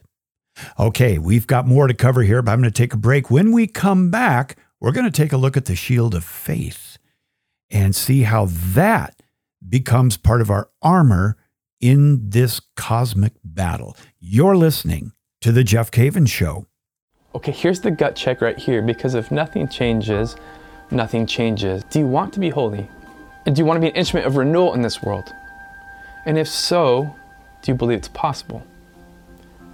Okay, 0.80 1.18
we've 1.18 1.48
got 1.48 1.68
more 1.68 1.88
to 1.88 1.94
cover 1.94 2.24
here, 2.24 2.42
but 2.42 2.52
I'm 2.52 2.62
going 2.62 2.72
to 2.72 2.78
take 2.78 2.94
a 2.94 2.98
break. 2.98 3.30
When 3.30 3.52
we 3.52 3.68
come 3.68 4.10
back, 4.10 4.58
we're 4.80 4.92
going 4.92 5.06
to 5.06 5.12
take 5.12 5.32
a 5.32 5.38
look 5.38 5.56
at 5.56 5.66
the 5.66 5.76
shield 5.76 6.16
of 6.16 6.24
faith 6.24 6.98
and 7.70 7.96
see 7.96 8.24
how 8.24 8.48
that 8.50 9.22
becomes 9.68 10.18
part 10.18 10.42
of 10.42 10.50
our 10.50 10.70
armor 10.82 11.38
in 11.80 12.30
this 12.30 12.60
cosmic 12.76 13.34
battle. 13.44 13.96
You're 14.20 14.58
listening 14.58 15.12
to 15.42 15.52
The 15.52 15.64
Jeff 15.64 15.92
Cavins 15.92 16.30
Show. 16.30 16.66
Okay, 17.36 17.52
here's 17.52 17.82
the 17.82 17.92
gut 17.92 18.16
check 18.16 18.42
right 18.42 18.58
here 18.58 18.82
because 18.82 19.14
if 19.14 19.32
nothing 19.32 19.68
changes, 19.68 20.36
nothing 20.90 21.28
changes. 21.28 21.84
Do 21.92 22.00
you 22.00 22.08
want 22.08 22.34
to 22.34 22.40
be 22.40 22.50
holy? 22.50 22.90
And 23.48 23.56
do 23.56 23.62
you 23.62 23.66
want 23.66 23.78
to 23.78 23.82
be 23.82 23.88
an 23.88 23.96
instrument 23.96 24.28
of 24.28 24.36
renewal 24.36 24.74
in 24.74 24.82
this 24.82 25.02
world? 25.02 25.34
And 26.26 26.38
if 26.38 26.50
so, 26.50 27.16
do 27.62 27.72
you 27.72 27.76
believe 27.76 28.00
it's 28.00 28.10
possible? 28.10 28.62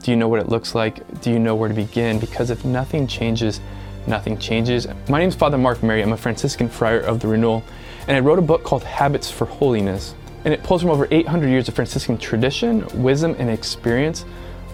Do 0.03 0.11
you 0.11 0.15
know 0.15 0.27
what 0.27 0.39
it 0.39 0.47
looks 0.47 0.75
like? 0.75 1.21
Do 1.21 1.31
you 1.31 1.39
know 1.39 1.55
where 1.55 1.69
to 1.69 1.73
begin? 1.73 2.19
Because 2.19 2.51
if 2.51 2.63
nothing 2.63 3.07
changes, 3.07 3.59
nothing 4.05 4.37
changes. 4.37 4.85
My 5.09 5.17
name 5.17 5.29
is 5.29 5.33
Father 5.33 5.57
Mark 5.57 5.81
Mary. 5.81 6.03
I'm 6.03 6.13
a 6.13 6.17
Franciscan 6.17 6.69
friar 6.69 6.99
of 6.99 7.19
the 7.19 7.27
Renewal, 7.27 7.63
and 8.07 8.15
I 8.15 8.19
wrote 8.19 8.37
a 8.37 8.43
book 8.43 8.63
called 8.63 8.83
Habits 8.83 9.31
for 9.31 9.45
Holiness. 9.45 10.13
And 10.45 10.53
it 10.53 10.61
pulls 10.61 10.83
from 10.83 10.91
over 10.91 11.07
800 11.09 11.47
years 11.47 11.67
of 11.67 11.73
Franciscan 11.73 12.19
tradition, 12.19 12.85
wisdom, 13.01 13.35
and 13.39 13.49
experience 13.49 14.23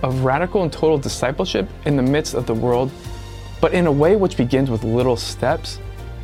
of 0.04 0.26
radical 0.26 0.64
and 0.64 0.74
total 0.74 0.98
discipleship 0.98 1.70
in 1.86 1.96
the 1.96 2.04
midst 2.04 2.34
of 2.34 2.46
the 2.46 2.54
world, 2.54 2.92
but 3.62 3.74
in 3.74 3.88
a 3.88 3.92
way 3.92 4.18
which 4.18 4.36
begins 4.36 4.70
with 4.70 4.84
little 4.84 5.16
steps 5.16 5.80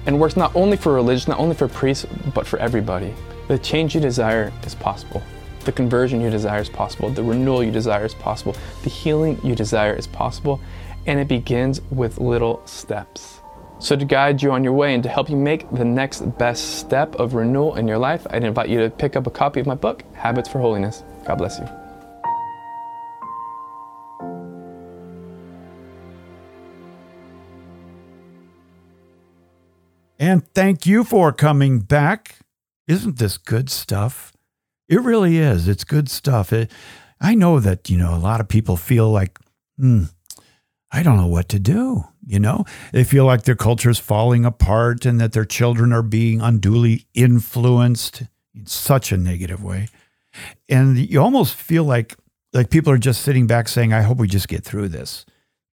and 0.06 0.20
works 0.20 0.36
not 0.36 0.56
only 0.56 0.78
for 0.78 0.94
religion, 0.94 1.32
not 1.32 1.40
only 1.40 1.56
for 1.56 1.68
priests, 1.68 2.06
but 2.34 2.46
for 2.46 2.58
everybody. 2.60 3.14
The 3.48 3.58
change 3.60 3.96
you 3.96 4.02
desire 4.02 4.52
is 4.66 4.76
possible. 4.76 5.22
The 5.66 5.72
conversion 5.72 6.22
you 6.22 6.30
desire 6.30 6.62
is 6.62 6.70
possible. 6.70 7.10
The 7.10 7.24
renewal 7.24 7.64
you 7.64 7.72
desire 7.72 8.06
is 8.06 8.14
possible. 8.14 8.56
The 8.84 8.90
healing 8.90 9.40
you 9.44 9.56
desire 9.56 9.94
is 9.94 10.08
possible. 10.08 10.62
And 11.08 11.20
it 11.20 11.28
begins 11.28 11.82
with 11.92 12.20
little 12.20 12.62
steps. 12.66 13.42
So, 13.78 13.96
to 13.96 14.06
guide 14.06 14.42
you 14.42 14.52
on 14.52 14.64
your 14.64 14.74
way 14.74 14.94
and 14.94 15.04
to 15.04 15.10
help 15.10 15.30
you 15.30 15.36
make 15.36 15.70
the 15.70 15.84
next 15.84 16.22
best 16.38 16.80
step 16.80 17.16
of 17.16 17.34
renewal 17.34 17.76
in 17.76 17.88
your 17.88 17.98
life, 17.98 18.26
I'd 18.30 18.44
invite 18.44 18.70
you 18.70 18.80
to 18.80 18.90
pick 18.90 19.16
up 19.16 19.28
a 19.28 19.32
copy 19.32 19.60
of 19.60 19.68
my 19.68 19.76
book, 19.76 20.04
Habits 20.14 20.48
for 20.48 20.60
Holiness. 20.60 21.04
God 21.26 21.36
bless 21.36 21.60
you. 21.60 21.85
And 30.26 30.44
thank 30.56 30.88
you 30.88 31.04
for 31.04 31.32
coming 31.32 31.82
back. 31.82 32.38
Isn't 32.88 33.20
this 33.20 33.38
good 33.38 33.70
stuff? 33.70 34.34
It 34.90 35.00
really 35.02 35.38
is. 35.38 35.68
It's 35.68 35.84
good 35.84 36.10
stuff. 36.10 36.52
It, 36.52 36.72
I 37.22 37.36
know 37.36 37.60
that, 37.60 37.92
you 37.92 37.98
know, 38.00 38.16
a 38.16 38.18
lot 38.18 38.42
of 38.42 38.48
people 38.48 38.76
feel 38.76 39.12
like, 39.12 39.38
hmm, 39.78 40.06
I 40.92 41.04
don't 41.04 41.18
know 41.18 41.28
what 41.28 41.48
to 41.50 41.60
do. 41.60 42.06
You 42.26 42.40
know, 42.40 42.66
they 42.92 43.04
feel 43.04 43.26
like 43.26 43.44
their 43.44 43.56
culture 43.56 43.92
is 43.92 44.00
falling 44.00 44.46
apart 44.46 45.06
and 45.06 45.22
that 45.22 45.34
their 45.34 45.46
children 45.46 45.94
are 45.94 46.02
being 46.02 46.42
unduly 46.42 47.06
influenced 47.14 48.24
in 48.56 48.66
such 48.66 49.12
a 49.12 49.18
negative 49.18 49.64
way. 49.64 49.90
And 50.68 50.98
you 50.98 51.22
almost 51.22 51.54
feel 51.54 51.84
like 51.84 52.16
like 52.52 52.72
people 52.72 52.92
are 52.92 52.98
just 52.98 53.22
sitting 53.22 53.46
back 53.46 53.68
saying, 53.68 53.94
I 53.94 54.02
hope 54.02 54.18
we 54.18 54.28
just 54.28 54.48
get 54.48 54.64
through 54.64 54.88
this. 54.88 55.24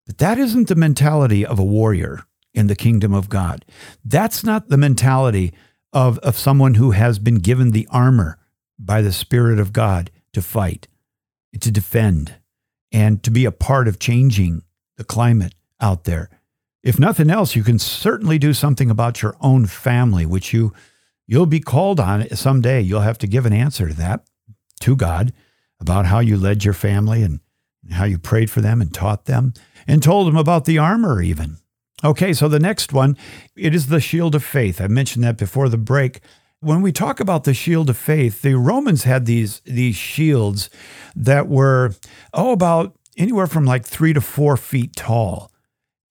But 0.07 0.19
that 0.19 0.38
isn't 0.38 0.66
the 0.66 0.75
mentality 0.75 1.47
of 1.47 1.61
a 1.61 1.64
warrior 1.64 2.25
in 2.54 2.66
the 2.66 2.76
kingdom 2.76 3.12
of 3.12 3.28
God. 3.28 3.64
That's 4.04 4.45
not 4.45 4.69
the 4.69 4.76
mentality 4.76 5.52
of, 5.92 6.19
of 6.19 6.37
someone 6.37 6.75
who 6.75 6.92
has 6.92 7.19
been 7.19 7.37
given 7.37 7.71
the 7.71 7.88
armor 7.90 8.38
by 8.78 9.02
the 9.02 9.12
Spirit 9.12 9.59
of 9.59 9.73
God 9.73 10.11
to 10.33 10.42
fight, 10.42 10.88
to 11.61 11.71
defend, 11.71 12.35
and 12.92 13.23
to 13.23 13.30
be 13.30 13.45
a 13.45 13.52
part 13.52 13.88
of 13.88 13.99
changing 13.99 14.62
the 14.97 15.04
climate 15.04 15.54
out 15.80 16.04
there. 16.04 16.30
If 16.83 16.99
nothing 16.99 17.30
else, 17.30 17.54
you 17.54 17.62
can 17.62 17.78
certainly 17.78 18.38
do 18.38 18.54
something 18.54 18.90
about 18.90 19.23
your 19.23 19.37
own 19.40 19.66
family, 19.66 20.25
which 20.25 20.52
you 20.52 20.73
you'll 21.26 21.47
be 21.47 21.61
called 21.61 22.00
on 22.00 22.28
someday. 22.35 22.80
You'll 22.80 23.00
have 23.00 23.19
to 23.19 23.26
give 23.26 23.47
an 23.47 23.52
answer 23.52 23.88
to 23.88 23.95
that 23.95 24.25
to 24.80 24.97
God 24.97 25.33
about 25.78 26.07
how 26.07 26.21
you 26.21 26.37
led 26.37 26.64
your 26.64 26.75
family 26.75 27.23
and 27.23 27.40
how 27.92 28.04
you 28.04 28.19
prayed 28.19 28.50
for 28.50 28.61
them 28.61 28.80
and 28.80 28.92
taught 28.92 29.26
them 29.26 29.52
and 29.87 30.02
told 30.02 30.26
them 30.26 30.37
about 30.37 30.64
the 30.64 30.78
armor 30.78 31.23
even. 31.23 31.59
Okay, 32.02 32.33
so 32.33 32.49
the 32.49 32.59
next 32.59 32.92
one, 32.92 33.16
it 33.57 33.75
is 33.75 33.88
the 33.88 34.00
shield 34.00 34.35
of 34.35 34.42
faith. 34.42 34.80
I 34.80 34.87
mentioned 34.88 35.25
that 35.25 35.37
before 35.37 35.69
the 35.69 35.76
break. 35.76 36.21
When 36.61 36.83
we 36.83 36.92
talk 36.92 37.21
about 37.21 37.45
the 37.45 37.54
shield 37.54 37.90
of 37.90 37.97
faith, 37.97 38.42
the 38.42 38.54
Romans 38.54 39.04
had 39.04 39.26
these 39.26 39.61
these 39.64 39.97
shields 39.97 40.71
that 41.14 41.49
were 41.49 41.95
oh 42.33 42.52
about 42.52 42.97
anywhere 43.16 43.47
from 43.47 43.64
like 43.64 43.85
three 43.85 44.12
to 44.12 44.21
four 44.21 44.57
feet 44.57 44.97
tall. 44.97 45.50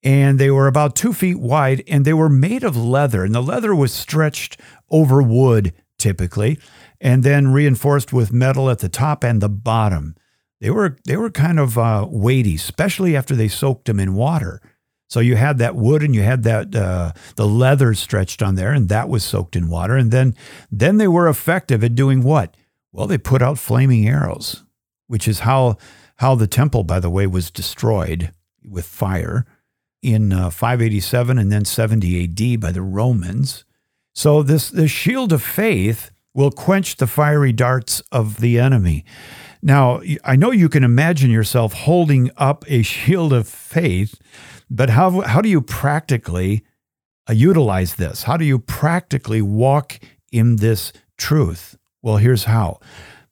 And 0.01 0.39
they 0.39 0.49
were 0.49 0.67
about 0.67 0.95
two 0.95 1.11
feet 1.11 1.39
wide 1.39 1.83
and 1.87 2.05
they 2.05 2.13
were 2.13 2.29
made 2.29 2.63
of 2.63 2.77
leather. 2.77 3.25
And 3.25 3.35
the 3.35 3.41
leather 3.41 3.75
was 3.75 3.91
stretched 3.91 4.59
over 4.89 5.21
wood 5.21 5.73
typically 5.97 6.57
and 7.01 7.23
then 7.23 7.51
reinforced 7.51 8.13
with 8.13 8.31
metal 8.31 8.69
at 8.69 8.79
the 8.79 8.89
top 8.89 9.23
and 9.23 9.41
the 9.41 9.49
bottom. 9.49 10.15
They 10.61 10.69
were 10.69 10.97
they 11.05 11.17
were 11.17 11.29
kind 11.29 11.59
of 11.59 11.77
uh, 11.77 12.07
weighty, 12.09 12.55
especially 12.55 13.15
after 13.15 13.35
they 13.35 13.47
soaked 13.47 13.85
them 13.85 13.99
in 13.99 14.13
water. 14.13 14.61
So 15.09 15.19
you 15.19 15.35
had 15.35 15.57
that 15.57 15.75
wood 15.75 16.03
and 16.03 16.13
you 16.13 16.21
had 16.21 16.43
that 16.43 16.75
uh, 16.75 17.13
the 17.35 17.47
leather 17.47 17.93
stretched 17.95 18.43
on 18.43 18.55
there, 18.55 18.71
and 18.71 18.89
that 18.89 19.09
was 19.09 19.23
soaked 19.23 19.55
in 19.55 19.67
water. 19.67 19.97
And 19.97 20.11
then 20.11 20.35
then 20.71 20.97
they 20.97 21.07
were 21.07 21.27
effective 21.27 21.83
at 21.83 21.95
doing 21.95 22.23
what? 22.23 22.55
Well, 22.91 23.07
they 23.07 23.17
put 23.17 23.41
out 23.41 23.57
flaming 23.57 24.07
arrows, 24.07 24.63
which 25.07 25.27
is 25.27 25.39
how 25.39 25.77
how 26.17 26.35
the 26.35 26.47
temple, 26.47 26.83
by 26.83 26.99
the 26.99 27.09
way, 27.09 27.25
was 27.25 27.49
destroyed 27.49 28.31
with 28.63 28.85
fire 28.85 29.45
in 30.01 30.31
uh, 30.31 30.49
587 30.49 31.37
and 31.37 31.51
then 31.51 31.65
70 31.65 32.23
AD 32.23 32.59
by 32.59 32.71
the 32.71 32.81
Romans. 32.81 33.65
So 34.13 34.43
this 34.43 34.69
the 34.69 34.87
shield 34.87 35.33
of 35.33 35.41
faith 35.41 36.11
will 36.33 36.51
quench 36.51 36.97
the 36.97 37.07
fiery 37.07 37.51
darts 37.51 38.01
of 38.11 38.39
the 38.41 38.59
enemy. 38.59 39.05
Now, 39.61 40.01
I 40.23 40.35
know 40.35 40.51
you 40.51 40.69
can 40.69 40.83
imagine 40.83 41.31
yourself 41.31 41.73
holding 41.73 42.31
up 42.37 42.63
a 42.67 42.81
shield 42.81 43.33
of 43.33 43.47
faith, 43.47 44.19
but 44.69 44.89
how, 44.91 45.21
how 45.21 45.41
do 45.41 45.49
you 45.49 45.61
practically 45.61 46.63
uh, 47.29 47.33
utilize 47.33 47.95
this? 47.95 48.23
How 48.23 48.37
do 48.37 48.45
you 48.45 48.59
practically 48.59 49.41
walk 49.41 49.99
in 50.31 50.57
this 50.57 50.93
truth? 51.17 51.77
Well, 52.01 52.17
here's 52.17 52.45
how. 52.45 52.79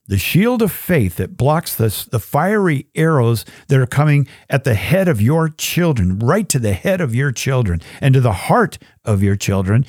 The 0.08 0.18
shield 0.18 0.62
of 0.62 0.72
faith 0.72 1.18
that 1.18 1.36
blocks 1.36 1.76
this, 1.76 2.06
the 2.06 2.20
fiery 2.20 2.88
arrows 2.96 3.44
that 3.68 3.80
are 3.80 3.86
coming 3.86 4.28
at 4.50 4.64
the 4.64 4.76
head 4.76 5.08
of 5.08 5.22
your 5.22 5.50
children, 5.50 6.20
right 6.20 6.48
to 6.48 6.60
the 6.60 6.74
head 6.74 7.02
of 7.02 7.14
your 7.14 7.32
children 7.32 7.82
and 8.00 8.14
to 8.14 8.22
the 8.22 8.32
heart 8.32 8.78
of 9.04 9.22
your 9.22 9.36
children. 9.36 9.86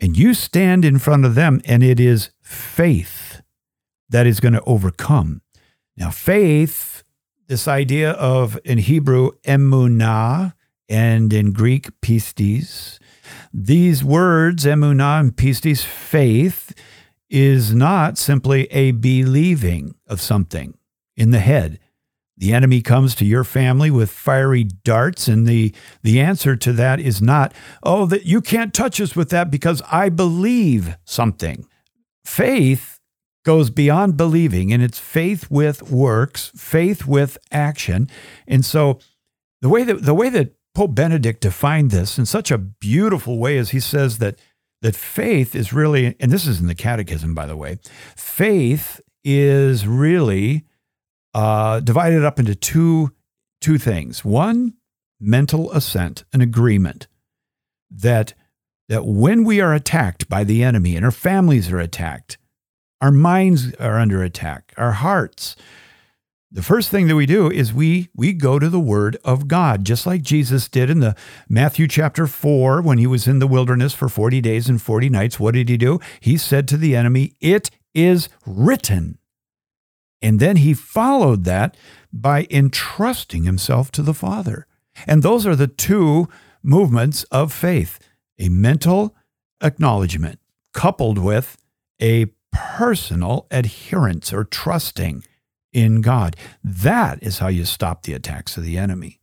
And 0.00 0.18
you 0.18 0.34
stand 0.34 0.84
in 0.84 0.98
front 0.98 1.24
of 1.24 1.34
them, 1.34 1.62
and 1.64 1.82
it 1.82 1.98
is 1.98 2.30
faith 2.42 3.40
that 4.10 4.26
is 4.26 4.40
going 4.40 4.52
to 4.52 4.62
overcome. 4.64 5.40
Now, 5.96 6.10
faith, 6.10 7.04
this 7.46 7.68
idea 7.68 8.10
of 8.12 8.58
in 8.64 8.78
Hebrew, 8.78 9.30
emunah, 9.46 10.53
and 10.88 11.32
in 11.32 11.52
Greek, 11.52 12.00
pistis, 12.00 12.98
these 13.52 14.04
words, 14.04 14.64
emunah 14.64 15.20
and 15.20 15.36
pistis, 15.36 15.82
faith, 15.82 16.74
is 17.30 17.74
not 17.74 18.18
simply 18.18 18.64
a 18.66 18.92
believing 18.92 19.94
of 20.06 20.20
something 20.20 20.76
in 21.16 21.30
the 21.30 21.40
head. 21.40 21.78
The 22.36 22.52
enemy 22.52 22.82
comes 22.82 23.14
to 23.16 23.24
your 23.24 23.44
family 23.44 23.90
with 23.90 24.10
fiery 24.10 24.64
darts, 24.64 25.28
and 25.28 25.46
the, 25.46 25.72
the 26.02 26.20
answer 26.20 26.56
to 26.56 26.72
that 26.72 26.98
is 26.98 27.22
not, 27.22 27.54
oh, 27.82 28.06
that 28.06 28.26
you 28.26 28.40
can't 28.40 28.74
touch 28.74 29.00
us 29.00 29.14
with 29.14 29.30
that 29.30 29.50
because 29.50 29.80
I 29.90 30.08
believe 30.08 30.96
something. 31.04 31.66
Faith 32.24 32.98
goes 33.44 33.70
beyond 33.70 34.16
believing, 34.16 34.72
and 34.72 34.82
it's 34.82 34.98
faith 34.98 35.48
with 35.50 35.90
works, 35.90 36.50
faith 36.56 37.06
with 37.06 37.38
action. 37.52 38.08
And 38.48 38.64
so 38.64 38.98
the 39.60 39.68
way 39.68 39.84
that 39.84 40.02
the 40.02 40.14
way 40.14 40.28
that 40.30 40.54
Pope 40.74 40.94
Benedict 40.94 41.40
defined 41.40 41.90
this 41.90 42.18
in 42.18 42.26
such 42.26 42.50
a 42.50 42.58
beautiful 42.58 43.38
way 43.38 43.58
as 43.58 43.70
he 43.70 43.80
says 43.80 44.18
that 44.18 44.38
that 44.82 44.94
faith 44.94 45.54
is 45.56 45.72
really, 45.72 46.14
and 46.20 46.30
this 46.30 46.46
is 46.46 46.60
in 46.60 46.66
the 46.66 46.74
Catechism, 46.74 47.34
by 47.34 47.46
the 47.46 47.56
way, 47.56 47.78
faith 48.16 49.00
is 49.24 49.86
really 49.86 50.66
uh, 51.32 51.80
divided 51.80 52.24
up 52.24 52.38
into 52.38 52.54
two 52.54 53.12
two 53.60 53.78
things. 53.78 54.24
One, 54.24 54.74
mental 55.18 55.72
assent, 55.72 56.24
an 56.34 56.42
agreement 56.42 57.06
that 57.90 58.34
that 58.88 59.06
when 59.06 59.44
we 59.44 59.60
are 59.60 59.72
attacked 59.72 60.28
by 60.28 60.44
the 60.44 60.62
enemy 60.62 60.96
and 60.96 61.04
our 61.04 61.10
families 61.10 61.72
are 61.72 61.80
attacked, 61.80 62.36
our 63.00 63.10
minds 63.10 63.74
are 63.76 63.98
under 63.98 64.22
attack, 64.22 64.74
our 64.76 64.92
hearts, 64.92 65.56
the 66.54 66.62
first 66.62 66.88
thing 66.88 67.08
that 67.08 67.16
we 67.16 67.26
do 67.26 67.50
is 67.50 67.74
we 67.74 68.10
we 68.14 68.32
go 68.32 68.60
to 68.60 68.68
the 68.68 68.78
word 68.78 69.16
of 69.24 69.48
God, 69.48 69.84
just 69.84 70.06
like 70.06 70.22
Jesus 70.22 70.68
did 70.68 70.88
in 70.88 71.00
the 71.00 71.16
Matthew 71.48 71.88
chapter 71.88 72.28
4 72.28 72.80
when 72.80 72.98
he 72.98 73.08
was 73.08 73.26
in 73.26 73.40
the 73.40 73.48
wilderness 73.48 73.92
for 73.92 74.08
40 74.08 74.40
days 74.40 74.68
and 74.68 74.80
40 74.80 75.08
nights. 75.08 75.40
What 75.40 75.54
did 75.54 75.68
he 75.68 75.76
do? 75.76 75.98
He 76.20 76.36
said 76.36 76.68
to 76.68 76.76
the 76.76 76.94
enemy, 76.94 77.34
"It 77.40 77.72
is 77.92 78.28
written." 78.46 79.18
And 80.22 80.38
then 80.38 80.58
he 80.58 80.74
followed 80.74 81.42
that 81.42 81.76
by 82.12 82.46
entrusting 82.48 83.42
himself 83.42 83.90
to 83.90 84.02
the 84.02 84.14
Father. 84.14 84.68
And 85.08 85.24
those 85.24 85.46
are 85.46 85.56
the 85.56 85.66
two 85.66 86.28
movements 86.62 87.24
of 87.24 87.52
faith 87.52 87.98
a 88.38 88.48
mental 88.48 89.16
acknowledgement 89.60 90.38
coupled 90.72 91.18
with 91.18 91.56
a 92.00 92.26
personal 92.52 93.48
adherence 93.50 94.32
or 94.32 94.44
trusting 94.44 95.24
in 95.74 96.00
God. 96.00 96.36
That 96.62 97.22
is 97.22 97.40
how 97.40 97.48
you 97.48 97.66
stop 97.66 98.04
the 98.04 98.14
attacks 98.14 98.56
of 98.56 98.64
the 98.64 98.78
enemy. 98.78 99.20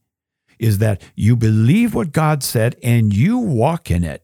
Is 0.60 0.78
that 0.78 1.02
you 1.16 1.36
believe 1.36 1.96
what 1.96 2.12
God 2.12 2.44
said 2.44 2.76
and 2.84 3.12
you 3.12 3.40
walk 3.40 3.90
in 3.90 4.04
it. 4.04 4.24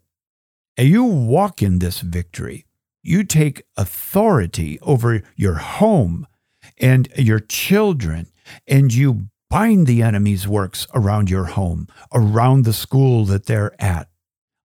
And 0.76 0.88
you 0.88 1.04
walk 1.04 1.64
in 1.64 1.80
this 1.80 2.02
victory. 2.02 2.66
You 3.02 3.24
take 3.24 3.64
authority 3.76 4.78
over 4.82 5.24
your 5.36 5.56
home 5.56 6.28
and 6.78 7.08
your 7.18 7.40
children 7.40 8.28
and 8.68 8.94
you 8.94 9.30
bind 9.50 9.88
the 9.88 10.04
enemy's 10.04 10.48
works 10.48 10.86
around 10.94 11.30
your 11.30 11.46
home, 11.46 11.88
around 12.14 12.66
the 12.66 12.74
school 12.74 13.26
that 13.26 13.46
they're 13.46 13.82
at, 13.82 14.10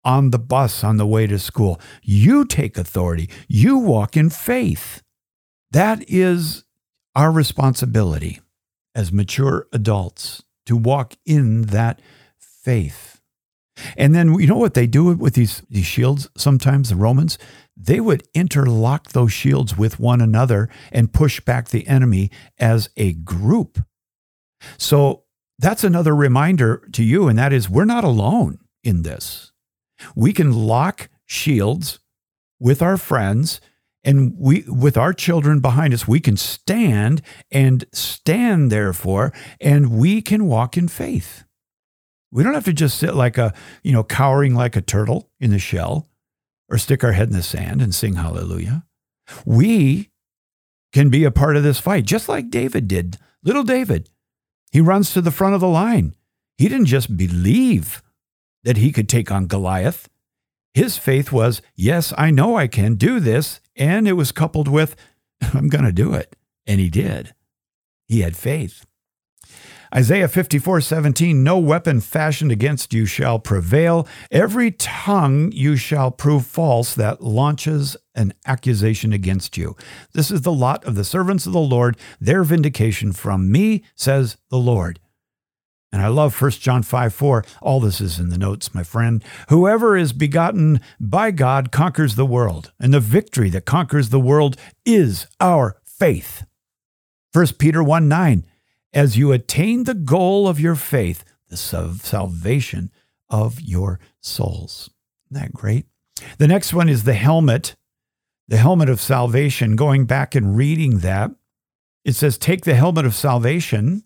on 0.04 0.30
the 0.30 0.38
bus 0.38 0.82
on 0.82 0.96
the 0.96 1.06
way 1.06 1.26
to 1.26 1.38
school. 1.38 1.80
You 2.02 2.44
take 2.44 2.76
authority. 2.76 3.30
You 3.48 3.78
walk 3.78 4.16
in 4.16 4.30
faith. 4.30 5.02
That 5.70 6.04
is 6.08 6.64
our 7.14 7.30
responsibility 7.30 8.40
as 8.94 9.12
mature 9.12 9.66
adults 9.72 10.42
to 10.66 10.76
walk 10.76 11.14
in 11.24 11.62
that 11.62 12.00
faith. 12.38 13.20
And 13.96 14.14
then 14.14 14.38
you 14.38 14.46
know 14.46 14.58
what 14.58 14.74
they 14.74 14.86
do 14.86 15.04
with 15.04 15.34
these, 15.34 15.62
these 15.70 15.86
shields 15.86 16.28
sometimes, 16.36 16.90
the 16.90 16.96
Romans? 16.96 17.38
They 17.76 18.00
would 18.00 18.22
interlock 18.34 19.08
those 19.12 19.32
shields 19.32 19.76
with 19.76 19.98
one 19.98 20.20
another 20.20 20.68
and 20.92 21.12
push 21.12 21.40
back 21.40 21.68
the 21.68 21.86
enemy 21.86 22.30
as 22.58 22.90
a 22.96 23.14
group. 23.14 23.78
So 24.78 25.24
that's 25.58 25.84
another 25.84 26.14
reminder 26.14 26.86
to 26.92 27.02
you, 27.02 27.28
and 27.28 27.38
that 27.38 27.52
is 27.52 27.68
we're 27.68 27.84
not 27.84 28.04
alone 28.04 28.58
in 28.84 29.02
this. 29.02 29.52
We 30.14 30.32
can 30.32 30.52
lock 30.52 31.08
shields 31.26 31.98
with 32.60 32.82
our 32.82 32.96
friends 32.96 33.60
and 34.04 34.34
we 34.38 34.64
with 34.66 34.96
our 34.96 35.12
children 35.12 35.60
behind 35.60 35.94
us 35.94 36.08
we 36.08 36.20
can 36.20 36.36
stand 36.36 37.22
and 37.50 37.84
stand 37.92 38.70
therefore 38.70 39.32
and 39.60 39.90
we 39.90 40.22
can 40.22 40.46
walk 40.46 40.76
in 40.76 40.88
faith. 40.88 41.44
We 42.30 42.42
don't 42.42 42.54
have 42.54 42.64
to 42.64 42.72
just 42.72 42.98
sit 42.98 43.14
like 43.14 43.38
a 43.38 43.52
you 43.82 43.92
know 43.92 44.04
cowering 44.04 44.54
like 44.54 44.76
a 44.76 44.82
turtle 44.82 45.30
in 45.40 45.50
the 45.50 45.58
shell 45.58 46.08
or 46.68 46.78
stick 46.78 47.04
our 47.04 47.12
head 47.12 47.28
in 47.28 47.36
the 47.36 47.42
sand 47.42 47.82
and 47.82 47.94
sing 47.94 48.14
hallelujah. 48.14 48.84
We 49.44 50.10
can 50.92 51.08
be 51.08 51.24
a 51.24 51.30
part 51.30 51.56
of 51.56 51.62
this 51.62 51.78
fight 51.78 52.04
just 52.04 52.28
like 52.28 52.50
david 52.50 52.88
did. 52.88 53.18
Little 53.44 53.64
david 53.64 54.08
he 54.72 54.80
runs 54.80 55.12
to 55.12 55.20
the 55.20 55.30
front 55.30 55.54
of 55.54 55.60
the 55.60 55.68
line. 55.68 56.14
He 56.56 56.68
didn't 56.68 56.86
just 56.86 57.16
believe 57.16 58.02
that 58.64 58.78
he 58.78 58.90
could 58.90 59.08
take 59.08 59.30
on 59.30 59.46
goliath 59.46 60.08
his 60.74 60.96
faith 60.96 61.32
was, 61.32 61.60
yes, 61.74 62.12
I 62.16 62.30
know 62.30 62.56
I 62.56 62.66
can 62.66 62.94
do 62.94 63.20
this. 63.20 63.60
And 63.76 64.06
it 64.06 64.14
was 64.14 64.32
coupled 64.32 64.68
with, 64.68 64.96
I'm 65.54 65.68
going 65.68 65.84
to 65.84 65.92
do 65.92 66.14
it. 66.14 66.36
And 66.66 66.80
he 66.80 66.88
did. 66.88 67.34
He 68.06 68.20
had 68.20 68.36
faith. 68.36 68.86
Isaiah 69.94 70.28
54 70.28 70.80
17, 70.80 71.44
no 71.44 71.58
weapon 71.58 72.00
fashioned 72.00 72.50
against 72.50 72.94
you 72.94 73.04
shall 73.04 73.38
prevail. 73.38 74.08
Every 74.30 74.70
tongue 74.70 75.52
you 75.52 75.76
shall 75.76 76.10
prove 76.10 76.46
false 76.46 76.94
that 76.94 77.22
launches 77.22 77.94
an 78.14 78.32
accusation 78.46 79.12
against 79.12 79.58
you. 79.58 79.76
This 80.14 80.30
is 80.30 80.42
the 80.42 80.52
lot 80.52 80.82
of 80.86 80.94
the 80.94 81.04
servants 81.04 81.44
of 81.44 81.52
the 81.52 81.60
Lord, 81.60 81.98
their 82.18 82.42
vindication 82.42 83.12
from 83.12 83.52
me, 83.52 83.84
says 83.94 84.38
the 84.48 84.56
Lord. 84.56 84.98
And 85.92 86.00
I 86.00 86.08
love 86.08 86.40
1 86.40 86.50
John 86.52 86.82
5 86.82 87.12
4. 87.12 87.44
All 87.60 87.78
this 87.78 88.00
is 88.00 88.18
in 88.18 88.30
the 88.30 88.38
notes, 88.38 88.74
my 88.74 88.82
friend. 88.82 89.22
Whoever 89.50 89.96
is 89.96 90.14
begotten 90.14 90.80
by 90.98 91.30
God 91.30 91.70
conquers 91.70 92.14
the 92.14 92.26
world, 92.26 92.72
and 92.80 92.94
the 92.94 93.00
victory 93.00 93.50
that 93.50 93.66
conquers 93.66 94.08
the 94.08 94.20
world 94.20 94.56
is 94.86 95.26
our 95.38 95.76
faith. 95.84 96.44
1 97.34 97.46
Peter 97.58 97.82
1 97.82 98.08
9. 98.08 98.46
As 98.94 99.16
you 99.16 99.32
attain 99.32 99.84
the 99.84 99.94
goal 99.94 100.48
of 100.48 100.60
your 100.60 100.74
faith, 100.74 101.24
the 101.48 101.56
salvation 101.56 102.90
of 103.28 103.60
your 103.60 104.00
souls. 104.20 104.90
Isn't 105.30 105.42
that 105.42 105.52
great? 105.54 105.86
The 106.38 106.48
next 106.48 106.72
one 106.72 106.88
is 106.88 107.04
the 107.04 107.14
helmet, 107.14 107.74
the 108.48 108.56
helmet 108.56 108.88
of 108.88 109.00
salvation. 109.00 109.76
Going 109.76 110.06
back 110.06 110.34
and 110.34 110.56
reading 110.56 110.98
that, 110.98 111.30
it 112.04 112.14
says, 112.14 112.38
Take 112.38 112.64
the 112.64 112.74
helmet 112.74 113.06
of 113.06 113.14
salvation 113.14 114.04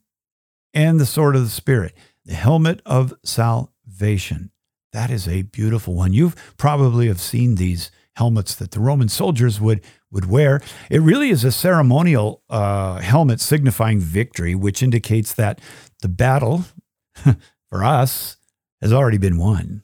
and 0.77 1.01
the 1.01 1.07
sword 1.07 1.35
of 1.35 1.43
the 1.43 1.49
Spirit, 1.49 1.95
the 2.27 2.35
helmet 2.35 2.83
of 2.85 3.15
salvation. 3.25 4.51
That 4.93 5.11
is 5.11 5.27
a 5.27 5.43
beautiful 5.43 5.95
one. 5.95 6.13
You've 6.13 6.37
probably 6.59 7.09
have 7.09 7.21
seen 7.21 7.55
these 7.55 7.91
helmets 8.15 8.55
that 8.55 8.71
the 8.71 8.81
Roman 8.81 9.09
soldiers 9.09 9.61
would 9.61 9.83
would 10.13 10.27
wear. 10.27 10.61
It 10.91 11.01
really 11.01 11.31
is 11.31 11.45
a 11.45 11.51
ceremonial 11.51 12.43
uh, 12.49 12.99
helmet 12.99 13.41
signifying 13.41 13.99
victory, 13.99 14.55
which 14.55 14.83
indicates 14.83 15.35
that 15.35 15.61
the 16.03 16.09
battle 16.09 16.65
for 17.69 17.83
us 17.83 18.37
has 18.81 18.93
already 18.93 19.19
been 19.19 19.39
won. 19.39 19.83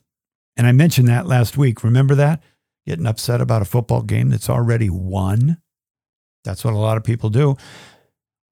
And 0.55 0.65
I 0.67 0.71
mentioned 0.71 1.07
that 1.07 1.27
last 1.27 1.57
week. 1.57 1.83
Remember 1.83 2.15
that? 2.15 2.41
Getting 2.85 3.07
upset 3.07 3.41
about 3.41 3.61
a 3.61 3.65
football 3.65 4.03
game 4.03 4.29
that's 4.29 4.49
already 4.49 4.89
won. 4.89 5.57
That's 6.43 6.63
what 6.63 6.73
a 6.73 6.77
lot 6.77 6.97
of 6.97 7.03
people 7.03 7.29
do. 7.29 7.57